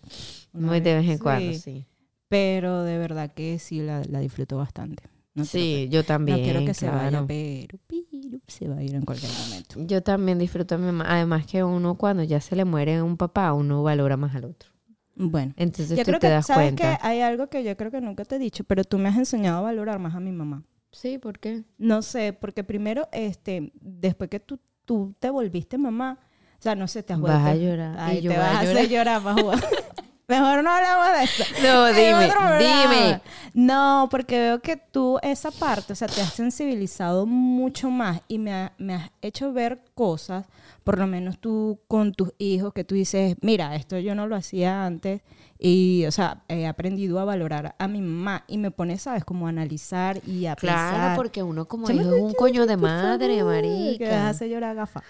[0.52, 1.22] Muy de vez en Sí.
[1.22, 1.84] cuando, sí.
[2.28, 5.02] Pero de verdad que sí, la, la disfruto bastante.
[5.38, 6.38] No Sí, yo que- también.
[6.38, 7.26] no quiero que se vaya, claro.
[7.28, 9.76] pero, pero se va a ir en cualquier momento.
[9.86, 11.04] Yo también disfruto a mi mamá.
[11.08, 14.70] Además que uno cuando ya se le muere un papá, uno valora más al otro.
[15.14, 15.52] Bueno.
[15.56, 16.96] Entonces Yo tú creo te que, das ¿sabes cuenta.
[16.98, 19.16] que Hay algo que yo creo que nunca te he dicho, pero tú me has
[19.16, 20.62] enseñado a valorar más a mi mamá.
[20.92, 21.64] Sí, ¿por qué?
[21.76, 26.18] No sé, porque primero, este, después que tú, tú te volviste mamá,
[26.58, 27.48] o sea, no sé, te has Vas vuelto...
[27.50, 29.36] a llorar, y yo te a vas a hacer llorar, más
[30.28, 31.44] Mejor no hablamos de eso.
[31.62, 33.20] No, dime, dime.
[33.54, 38.38] No, porque veo que tú esa parte, o sea, te has sensibilizado mucho más y
[38.38, 40.44] me, ha- me has hecho ver cosas,
[40.84, 44.36] por lo menos tú con tus hijos, que tú dices, mira, esto yo no lo
[44.36, 45.22] hacía antes
[45.58, 49.24] y, o sea, he aprendido a valorar a mi mamá y me pone, ¿sabes?
[49.24, 51.16] Como a analizar y a Claro, pensar.
[51.16, 54.26] porque uno como hijo es un coño de madre, favor, Que marica.
[54.26, 55.02] a hacer llorar gafa.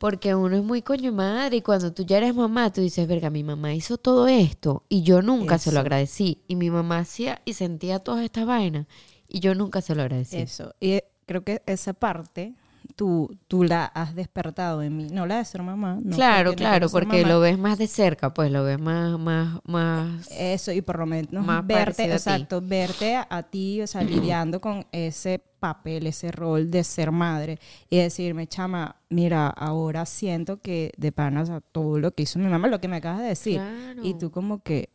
[0.00, 3.28] Porque uno es muy coño madre y cuando tú ya eres mamá, tú dices, verga,
[3.28, 6.38] mi mamá hizo todo esto y yo nunca se lo agradecí.
[6.48, 8.86] Y mi mamá hacía y sentía todas estas vainas
[9.28, 10.38] y yo nunca se lo agradecí.
[10.38, 10.74] Eso.
[10.80, 12.54] Y eh, creo que esa parte
[13.00, 15.06] tú, tú la has despertado en mí.
[15.10, 15.98] No la de ser mamá.
[16.04, 17.28] no, claro, porque claro, porque mamá.
[17.28, 20.28] lo ves más de cerca, pues lo ves más, más, más...
[20.30, 22.22] Eso, y por lo menos Más verte, parecido a ti.
[22.42, 27.10] exacto, verte a, a ti, o sea, lidiando con ese papel, ese rol de ser
[27.10, 32.38] madre y decirme, chama, mira, ahora siento que de panas a todo lo que hizo
[32.38, 34.02] mi mamá, lo que me acabas de decir, Claro.
[34.04, 34.90] y tú como que,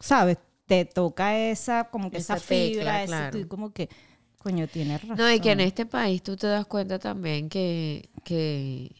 [0.00, 0.38] ¿sabes?
[0.66, 3.40] Te toca esa, como que esa, Esa tecla, fibra, ese- claro.
[3.40, 3.88] tú como que,
[4.38, 5.18] coño, tienes razón.
[5.18, 8.92] No, y que en este país tú te das cuenta también que, que,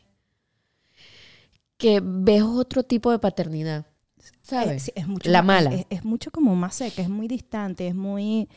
[1.77, 3.87] que ves otro tipo de paternidad,
[4.43, 4.85] ¿sabes?
[4.85, 5.77] sí, es mucho La más- mala.
[5.77, 8.49] Es, es mucho como más seca, es muy distante, es muy...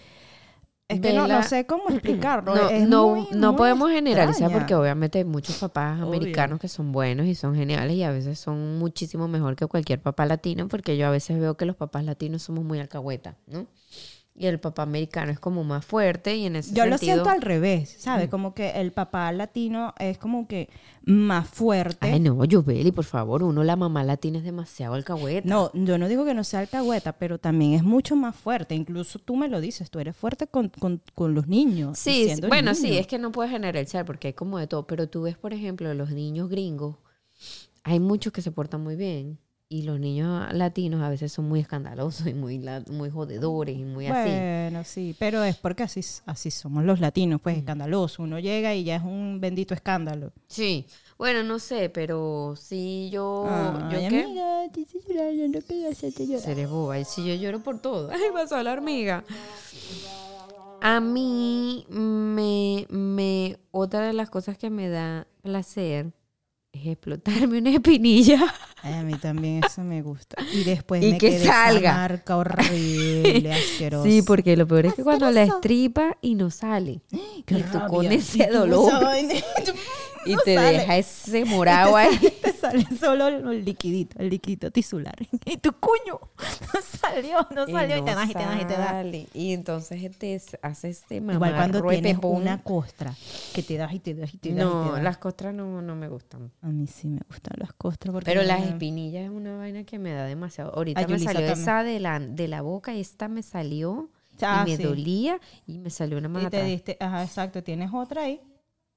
[0.90, 2.54] Es que no, no sé cómo explicarlo.
[2.54, 6.10] No, es no, muy- no muy podemos generalizar porque obviamente hay muchos papás Obvio.
[6.10, 10.02] americanos que son buenos y son geniales y a veces son muchísimo mejor que cualquier
[10.02, 13.68] papá latino porque yo a veces veo que los papás latinos somos muy alcahueta, ¿no?
[14.42, 17.42] Y el papá americano es como más fuerte y en ese Yo lo siento al
[17.44, 18.28] revés, ¿sabes?
[18.28, 20.68] Como que el papá latino es como que
[21.06, 22.08] más fuerte.
[22.12, 25.48] Ay, no, Yubeli, por favor, uno, la mamá latina es demasiado alcahueta.
[25.48, 28.74] No, yo no digo que no sea alcahueta, pero también es mucho más fuerte.
[28.74, 32.00] Incluso tú me lo dices, tú eres fuerte con, con- con los niños.
[32.00, 35.22] Sí, bueno, sí, es que no puedes generalizar porque hay como de todo, pero tú
[35.22, 36.96] ves, por ejemplo, los niños gringos,
[37.84, 39.38] hay muchos que se portan muy bien
[39.74, 42.60] y los niños latinos a veces son muy escandalosos y muy,
[42.90, 44.30] muy jodedores y muy así.
[44.30, 47.44] Bueno, sí, pero es porque así, así somos los latinos, Mm.
[47.44, 48.22] pues escandaloso.
[48.24, 50.34] Uno llega y ya es un bendito escándalo.
[50.48, 50.86] Sí,
[51.18, 54.24] bueno, no sé, pero sí yo, ¿yo Ay, qué?
[54.24, 56.42] amiga, te hice llorar, yo no quería hacerte llorar.
[56.44, 58.10] Seré boba, y si yo lloro por todo.
[58.12, 59.24] Ay, pasó a la hormiga.
[60.82, 66.12] A mí me, me, otra de las cosas que me da placer
[66.74, 68.54] es explotarme una espinilla.
[68.84, 70.38] A mí también eso me gusta.
[70.54, 71.94] Y después Y me que queda esa salga.
[71.94, 74.10] marca horrible, asquerosa.
[74.10, 77.02] Sí, porque lo peor es que cuando la estripa y no sale.
[77.46, 77.88] Qué y tú rabia.
[77.88, 78.92] con ese dolor
[80.26, 80.78] y no te sale.
[80.80, 82.10] deja ese morado ahí.
[82.42, 85.16] te sale solo el liquidito, el liquidito tisular.
[85.46, 86.20] Y tu cuño
[86.74, 89.06] no salió, no salió y, no te das y te das y te das.
[89.34, 93.14] Y entonces te hace este mamá Igual cuando tienes una costra
[93.54, 95.04] que te das y te das y te das y No, te das.
[95.04, 96.52] las costras no, no me gustan.
[96.62, 99.84] A mí sí me gustan las costras porque Pero las me- espinillas es una vaina
[99.84, 100.74] que me da demasiado.
[100.76, 101.60] Ahorita A me salió también.
[101.62, 104.10] esa de la, de la boca y esta me salió
[104.44, 104.84] Ah, y me sí.
[104.84, 106.66] dolía y me salió una más Y te atrás.
[106.72, 108.42] diste, ajá, exacto, tienes otra ahí.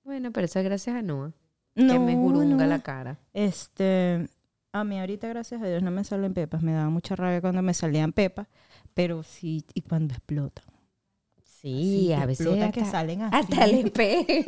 [0.04, 1.32] Bueno, pero eso es gracias a Noah,
[1.74, 2.66] que No, me jurunga no.
[2.66, 3.18] la cara.
[3.32, 4.28] Este,
[4.72, 6.62] a mí ahorita, gracias a Dios, no me salen pepas.
[6.62, 8.46] Me daba mucha rabia cuando me salían pepas,
[8.92, 10.64] pero sí, y cuando explotan.
[11.62, 13.36] Sí, que a veces explotan, hasta, que salen así.
[13.36, 14.24] hasta el espejo.
[14.26, 14.44] Qué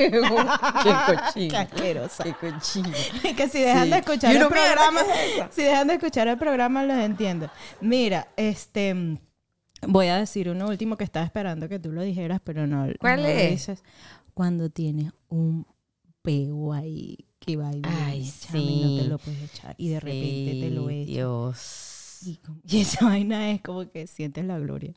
[0.84, 1.58] Qué cochino.
[1.58, 2.24] asquerosa.
[2.24, 2.90] Qué cochino.
[3.36, 3.90] que si dejan Sí.
[3.90, 5.00] de escuchar el programa,
[5.50, 7.48] si dejan de escuchar el programa, los entiendo.
[7.80, 9.18] Mira, este,
[9.88, 13.22] voy a decir uno último que estaba esperando que tú lo dijeras, pero no, ¿Cuál
[13.22, 13.50] no lo es?
[13.50, 13.82] dices.
[14.34, 15.66] Cuando tienes un
[16.22, 18.20] pego ahí que va y Ay,
[18.52, 19.06] no te sí.
[19.08, 21.06] lo puedes echar y de repente te lo Sí, echas.
[21.06, 21.82] Dios.
[22.66, 24.94] Y, esa vaina es como que sientes la gloria.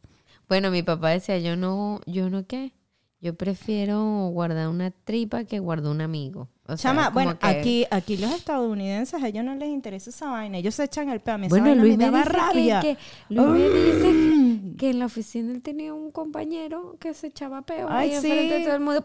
[0.47, 2.73] Bueno, mi papá decía, yo no, yo no qué.
[3.21, 6.47] Yo prefiero guardar una tripa que guardar un amigo.
[6.65, 10.57] O Chama, bueno, que- aquí, aquí los estadounidenses, a ellos no les interesa esa vaina.
[10.57, 11.17] Ellos se echan el.
[11.17, 12.79] Esa Bueno, vaina Luis me daba dice rabia.
[12.79, 17.61] Que, Luis me dice que en la oficina él tenía un compañero que se echaba
[17.63, 18.63] peo Ay, ahí enfrente de sí.
[18.65, 19.01] todo el mundo.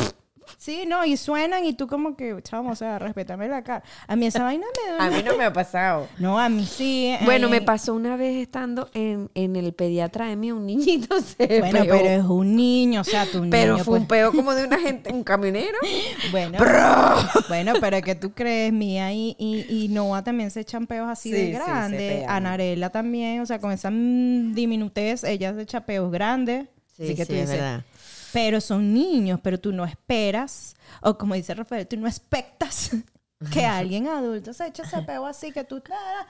[0.59, 3.83] Sí, no, y suenan y tú como que, chamo, o sea, respétame la cara.
[4.07, 6.09] A mí esa vaina me da A mí no me ha pasado.
[6.19, 7.15] No, a mí sí.
[7.25, 11.21] Bueno, eh, me pasó una vez estando en, en el pediatra de mí, un niñito
[11.21, 11.91] se Bueno, peó.
[11.97, 14.65] pero es un niño, o sea, tu Pero niño, fue un pues, peo como de
[14.67, 15.77] una gente, un camionero.
[16.31, 16.59] Bueno,
[17.49, 21.31] bueno, pero que tú crees, Mía y, y, y Noah también se echan peos así
[21.31, 22.01] Sí, de sí, grandes.
[22.21, 22.31] pegan.
[22.31, 26.67] Anarela también, o sea, con esa mm, diminutez, ella se echa peos grandes.
[26.95, 27.61] así que tú dices,
[28.35, 32.91] pero son niños, pero tú no esperas, o como dice Rafael, tú no expectas
[33.53, 35.81] que alguien adulto se eche ese peo así que tú...
[35.89, 36.27] nada.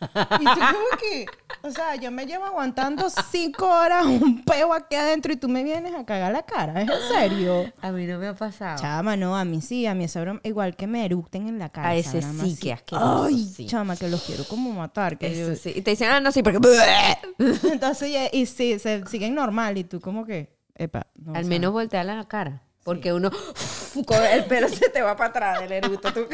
[0.00, 1.26] Y tú como que,
[1.62, 5.64] o sea, yo me llevo aguantando cinco horas un peo aquí adentro y tú me
[5.64, 7.72] vienes a cagar la cara, ¿es en serio?
[7.80, 8.78] A mí no me ha pasado.
[8.80, 11.68] Chama, no, a mí sí, a mí esa broma, igual que me eructen en la
[11.70, 11.88] cara.
[11.90, 12.56] A ese sí, así.
[12.56, 13.66] que asqueroso, Ay, sí.
[13.66, 15.18] chama, que los quiero como matar.
[15.18, 15.72] Que Eso yo- sí.
[15.74, 16.58] Y te dicen, ah, no, sí, porque...
[17.72, 21.06] Entonces, y, y sí, se siguen normal y tú como que, epa.
[21.16, 22.62] no, Al menos voltea la cara.
[22.88, 23.30] Porque uno,
[24.06, 26.10] con el pelo se te va para atrás del eruto.
[26.10, 26.26] Tú,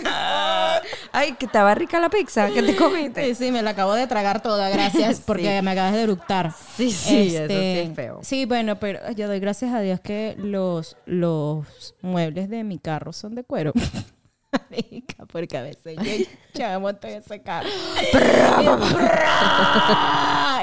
[1.13, 3.25] Ay, que estaba rica la pizza que te comiste.
[3.25, 6.53] Sí, sí, me la acabo de tragar toda, gracias, porque me acabas de eructar.
[6.77, 8.21] Sí, sí, eso sí es feo.
[8.23, 13.13] Sí, bueno, pero yo doy gracias a Dios que los, los muebles de mi carro
[13.13, 13.73] son de cuero.
[15.33, 17.69] Porque a veces yo chamo estoy ese carro.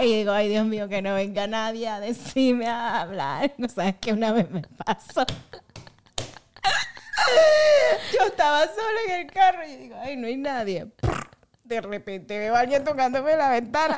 [0.01, 3.53] y digo, ay Dios mío, que no venga nadie a decirme a hablar.
[3.57, 5.25] No sabes que una vez me pasó.
[8.13, 10.87] Yo estaba sola en el carro y digo, ay, no hay nadie.
[11.63, 13.95] De repente veo a alguien tocándome la ventana.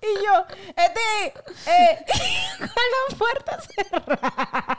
[0.00, 0.46] Y yo,
[0.76, 1.34] este,
[1.66, 2.04] eh,
[2.58, 4.78] con la puerta cerrada.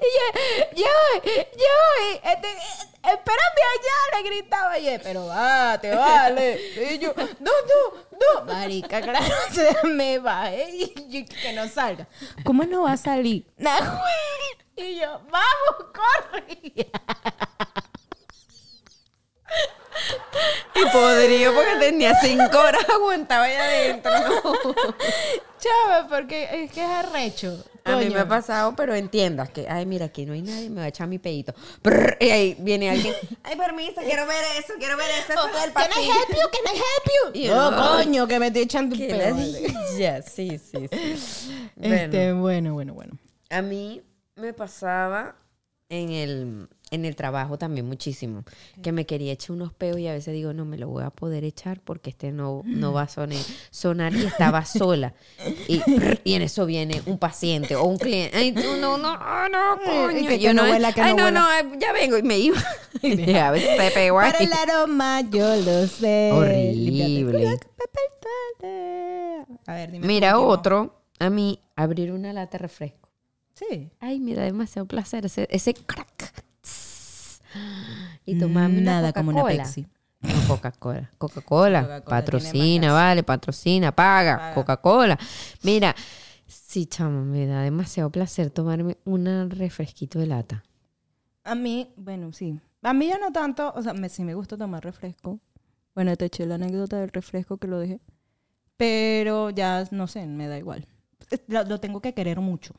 [0.00, 4.78] Y yo, yo, yo, este, eh, espérame allá, le gritaba.
[4.78, 6.60] Y pero vate, vale.
[6.92, 8.44] Y yo, no, no, no.
[8.44, 12.06] Marica, claro, se me bajé y yo, que no salga.
[12.44, 13.46] ¿Cómo no va a salir?
[14.76, 16.58] Y yo, vamos, corre.
[20.74, 24.12] Y podría porque tenía cinco horas aguantaba ahí adentro.
[25.58, 27.64] Chava, porque es que es arrecho.
[27.86, 30.76] A mí me ha pasado, pero entiendas que, ay, mira, aquí no hay nadie, me
[30.76, 31.54] va a echar mi pedito.
[32.20, 33.14] Y ahí viene alguien,
[33.44, 36.50] ay, permiso, quiero ver eso, quiero ver eso, del Can I help you?
[36.50, 37.54] Can I help you?
[37.54, 39.18] No, yo, coño, que me estoy echando un pedo.
[39.18, 40.22] ladilla.
[40.22, 41.70] Sí, sí, sí.
[41.80, 43.18] Este, bueno, bueno, bueno.
[43.50, 44.02] A mí
[44.34, 45.36] me pasaba
[45.88, 48.44] en el, en el trabajo también muchísimo,
[48.82, 51.10] que me quería echar unos peos y a veces digo, no me lo voy a
[51.10, 53.38] poder echar porque este no, no va a sonar,
[53.70, 55.12] sonar y estaba sola.
[55.68, 55.80] Y,
[56.24, 58.36] y en eso viene un paciente o un cliente.
[58.36, 59.16] Ay, tú no, no,
[59.48, 60.28] no, coño.
[60.28, 62.62] que- yo no huela, que ay, no no, no, ya vengo y me iba.
[63.02, 66.30] y a veces se pegó Para el aroma yo lo sé.
[66.32, 67.58] Horrible.
[69.66, 70.06] A ver, dime.
[70.06, 73.08] Mira otro, a mí abrir una lata de refresco.
[73.54, 73.90] Sí.
[74.00, 76.35] Ay, me da demasiado placer ese, ese crack.
[78.24, 79.44] Y tomarme una Nada como una.
[79.44, 79.86] Pepsi.
[80.20, 81.10] No, Coca-Cola.
[81.18, 82.02] Coca-Cola.
[82.04, 84.36] Patrocina, vale, patrocina, paga.
[84.36, 84.54] Paga.
[84.54, 85.18] Coca-Cola.
[85.62, 85.94] Mira,
[86.46, 90.64] sí, chamo, me da demasiado placer tomarme un refresquito de lata.
[91.44, 92.58] A mí, bueno, sí.
[92.82, 95.38] A mí ya no tanto, o sea, me, sí me gusta tomar refresco.
[95.94, 98.00] Bueno, te eché la anécdota del refresco que lo dejé.
[98.76, 100.86] Pero ya, no sé, me da igual.
[101.46, 102.74] Lo, lo tengo que querer mucho.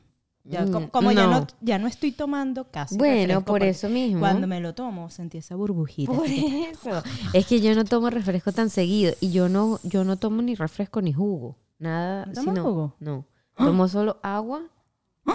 [0.50, 1.40] Ya, Mm, como como ya, no.
[1.40, 4.20] no, ya no estoy tomando casi Bueno, por eso mismo.
[4.20, 6.10] Cuando me lo tomo, sentí esa burbujita.
[6.12, 7.02] Por eso.
[7.34, 10.54] Es que yo no tomo refresco tan seguido y yo no, yo no tomo ni
[10.54, 11.56] refresco ni jugo.
[11.78, 12.24] Nada.
[12.26, 12.96] ¿No tomas jugo?
[12.98, 13.26] No.
[13.56, 14.62] Tomo solo agua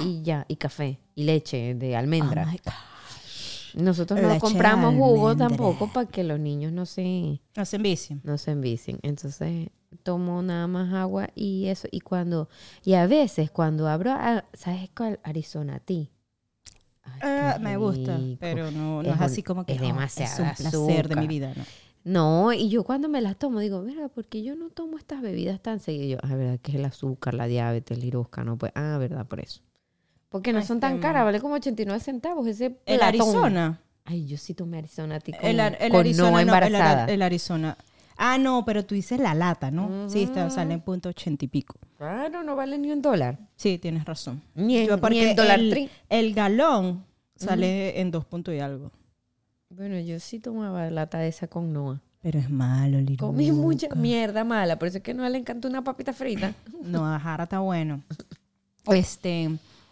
[0.01, 2.45] y ya, y café y leche de almendra.
[2.47, 3.84] Oh my.
[3.84, 8.22] Nosotros no compramos jugo tampoco para que los niños no se, No se envicien.
[8.24, 8.99] no se envicien.
[9.01, 11.88] Entonces tomo nada más agua y eso.
[11.91, 12.50] Y cuando,
[12.84, 15.20] y a veces cuando abro, a- ¿sabes cuál?
[15.24, 16.10] Arizona qué
[17.22, 20.56] Ah, me gusta, pero no, no Es así como que es "Oh, demasiado es un
[20.72, 21.28] placer de mi azúcar".
[21.28, 21.64] vida, ¿no?
[22.06, 25.62] No, y yo cuando me las tomo digo, mira, porque yo no tomo estas bebidas
[25.62, 26.06] tan seguido.
[26.08, 28.04] Yo, ah, verdad que es el azúcar, la diabetes, el
[28.44, 29.62] no pues, ah, verdad, por eso.
[30.30, 33.02] Porque no son tan Este, caras, vale como 89 centavos ese El.
[33.04, 33.80] Arizona.
[34.04, 36.30] Ay, yo sí tomé Arizona ti con, El, ar- el con Arizona.
[36.32, 37.04] Noah no, embarazada.
[37.04, 37.78] ar- el Arizona.
[38.18, 40.09] Ah, no, pero tú dices la lata, ¿no?
[40.09, 41.76] Sí, está, sale en punto ochenta y pico.
[41.97, 43.39] Claro, no vale ni un dólar.
[43.55, 44.41] Sí, tienes razón.
[44.55, 45.89] Ni en, Yo, ni porque en dólar el, tri.
[46.09, 47.05] el galón
[47.36, 48.91] sale en dos puntos y algo.
[49.70, 51.99] Bueno, yo sí tomaba lata de esa con Noah.
[52.22, 53.26] Pero es malo, Liruca.
[53.26, 56.53] Comí mucha mierda mala, por eso es que Noah le encanta una papita frita.
[56.84, 58.01] No, ajara está bueno.
[58.86, 59.49] Este,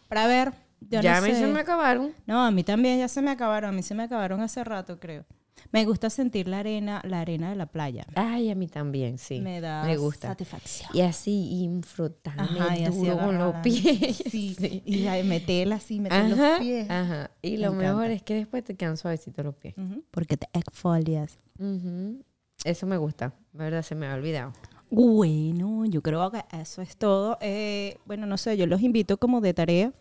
[0.07, 0.51] para ver,
[0.81, 1.39] yo ya no a mí sé.
[1.39, 2.11] se me acabaron.
[2.25, 3.69] No, a mí también ya se me acabaron.
[3.69, 5.25] A mí se me acabaron hace rato, creo.
[5.71, 8.05] Me gusta sentir la arena, la arena de la playa.
[8.15, 9.39] Ay, a mí también, sí.
[9.39, 10.29] Me da Me gusta.
[10.29, 10.89] satisfacción.
[10.93, 14.23] Y así, y frotarme Ajá, y así duro con los pies.
[14.29, 14.55] Sí,
[14.85, 16.89] y la- meterla así, meter los pies.
[16.89, 17.31] ajá.
[17.41, 18.13] Y Me lo mejor encanta.
[18.13, 19.75] es que después te quedan suavecitos los pies.
[20.11, 21.39] Porque te exfolias.
[21.59, 22.23] Ujú.
[22.63, 23.33] Eso me gusta.
[23.53, 24.53] La verdad, se me ha olvidado.
[24.89, 27.37] Bueno, yo creo que eso es todo.
[27.41, 29.93] Eh, bueno, no sé, yo los invito como de tarea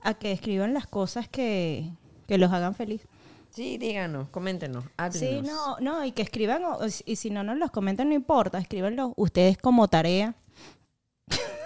[0.00, 1.90] a que escriban las cosas que,
[2.26, 3.02] que los hagan feliz.
[3.50, 5.46] Sí, díganos, coméntenos, háblenos.
[5.46, 8.58] Sí, no, no, y que escriban, o- y si no nos los comentan, no importa,
[8.58, 10.34] escríbanlos ustedes como tarea.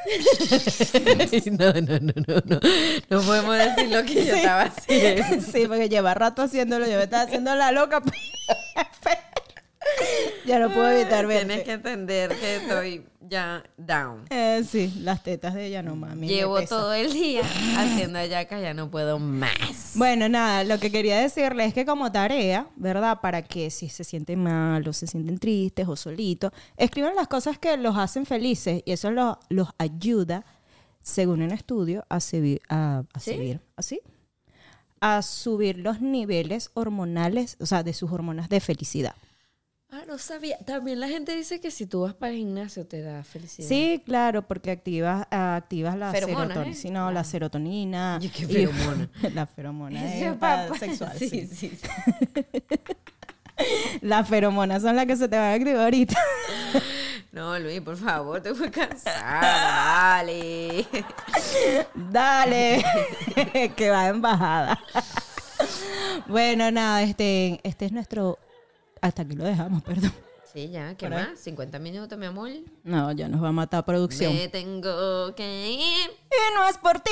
[1.53, 2.61] no, no, no, no, no.
[3.09, 5.41] No podemos decir lo que yo estaba haciendo.
[5.53, 8.03] sí, porque lleva rato haciéndolo, yo me estaba haciendo la loca.
[10.47, 11.65] ya no puedo evitar Tienes verte.
[11.65, 14.25] que entender que estoy ya down.
[14.31, 16.29] Eh, sí, las tetas de ella no mami.
[16.29, 17.43] Llevo todo el día
[17.79, 19.93] haciendo ayaca, ya no puedo más.
[19.95, 23.21] Bueno, nada, lo que quería decirles es que como tarea, ¿verdad?
[23.21, 27.59] Para que si se sienten mal o se sienten tristes o solitos, escriban las cosas
[27.59, 30.45] que los hacen felices y eso lo- los ayuda,
[31.01, 33.35] según un estudio, a, subir, a, a ¿Sí?
[33.35, 34.01] subir, ¿así?
[35.01, 39.15] A subir los niveles hormonales, o sea, de sus hormonas de felicidad.
[39.95, 40.57] Ah, no sabía.
[40.65, 43.69] También la gente dice que si tú vas para el gimnasio te da felicidad.
[43.69, 46.73] Sí, claro, porque activas, activas la Feromonas, serotonina.
[46.73, 46.75] ¿eh?
[46.75, 48.19] Sí, no, la serotonina.
[48.23, 49.09] Y qué y- feromona.
[49.35, 51.13] la feromona es para sexual.
[51.19, 51.47] Sí, sí.
[51.47, 51.89] sí, sí.
[54.01, 56.19] Las feromonas son las que se te van a activar ahorita.
[57.33, 59.41] No, Luis, por favor, te voy a cansar.
[59.41, 60.87] Dale.
[61.95, 62.85] Dale,
[63.75, 64.79] que va en bajada.
[66.27, 68.39] bueno, nada, este, este es nuestro.
[69.03, 70.13] Hasta aquí lo dejamos, perdón.
[70.53, 71.39] Sí, ya, ¿qué más?
[71.41, 72.51] 50 minutos, mi amor.
[72.85, 74.35] No, ya nos va a matar producción.
[74.35, 76.11] Me tengo que ir.
[76.11, 77.11] Y no es por ti.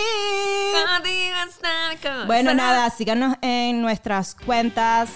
[2.26, 5.11] Bueno, nada, síganos en nuestras cuentas.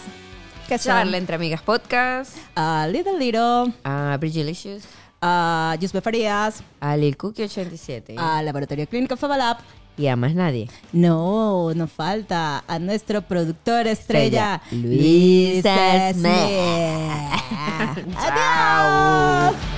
[0.69, 2.37] Que son Charla entre amigas podcast.
[2.57, 4.85] a Little Little, A Bridgelicious.
[5.21, 8.15] a Yusbe Farías, A Lil Cookie 87.
[8.19, 9.59] a Laboratorio Clínico Fabalab.
[9.97, 10.69] Y a más nadie.
[10.93, 16.17] No, nos falta a nuestro productor estrella, Estrella, Luis Smith.
[16.17, 18.15] Smith.
[18.15, 19.49] Chao.
[19.49, 19.74] Adiós.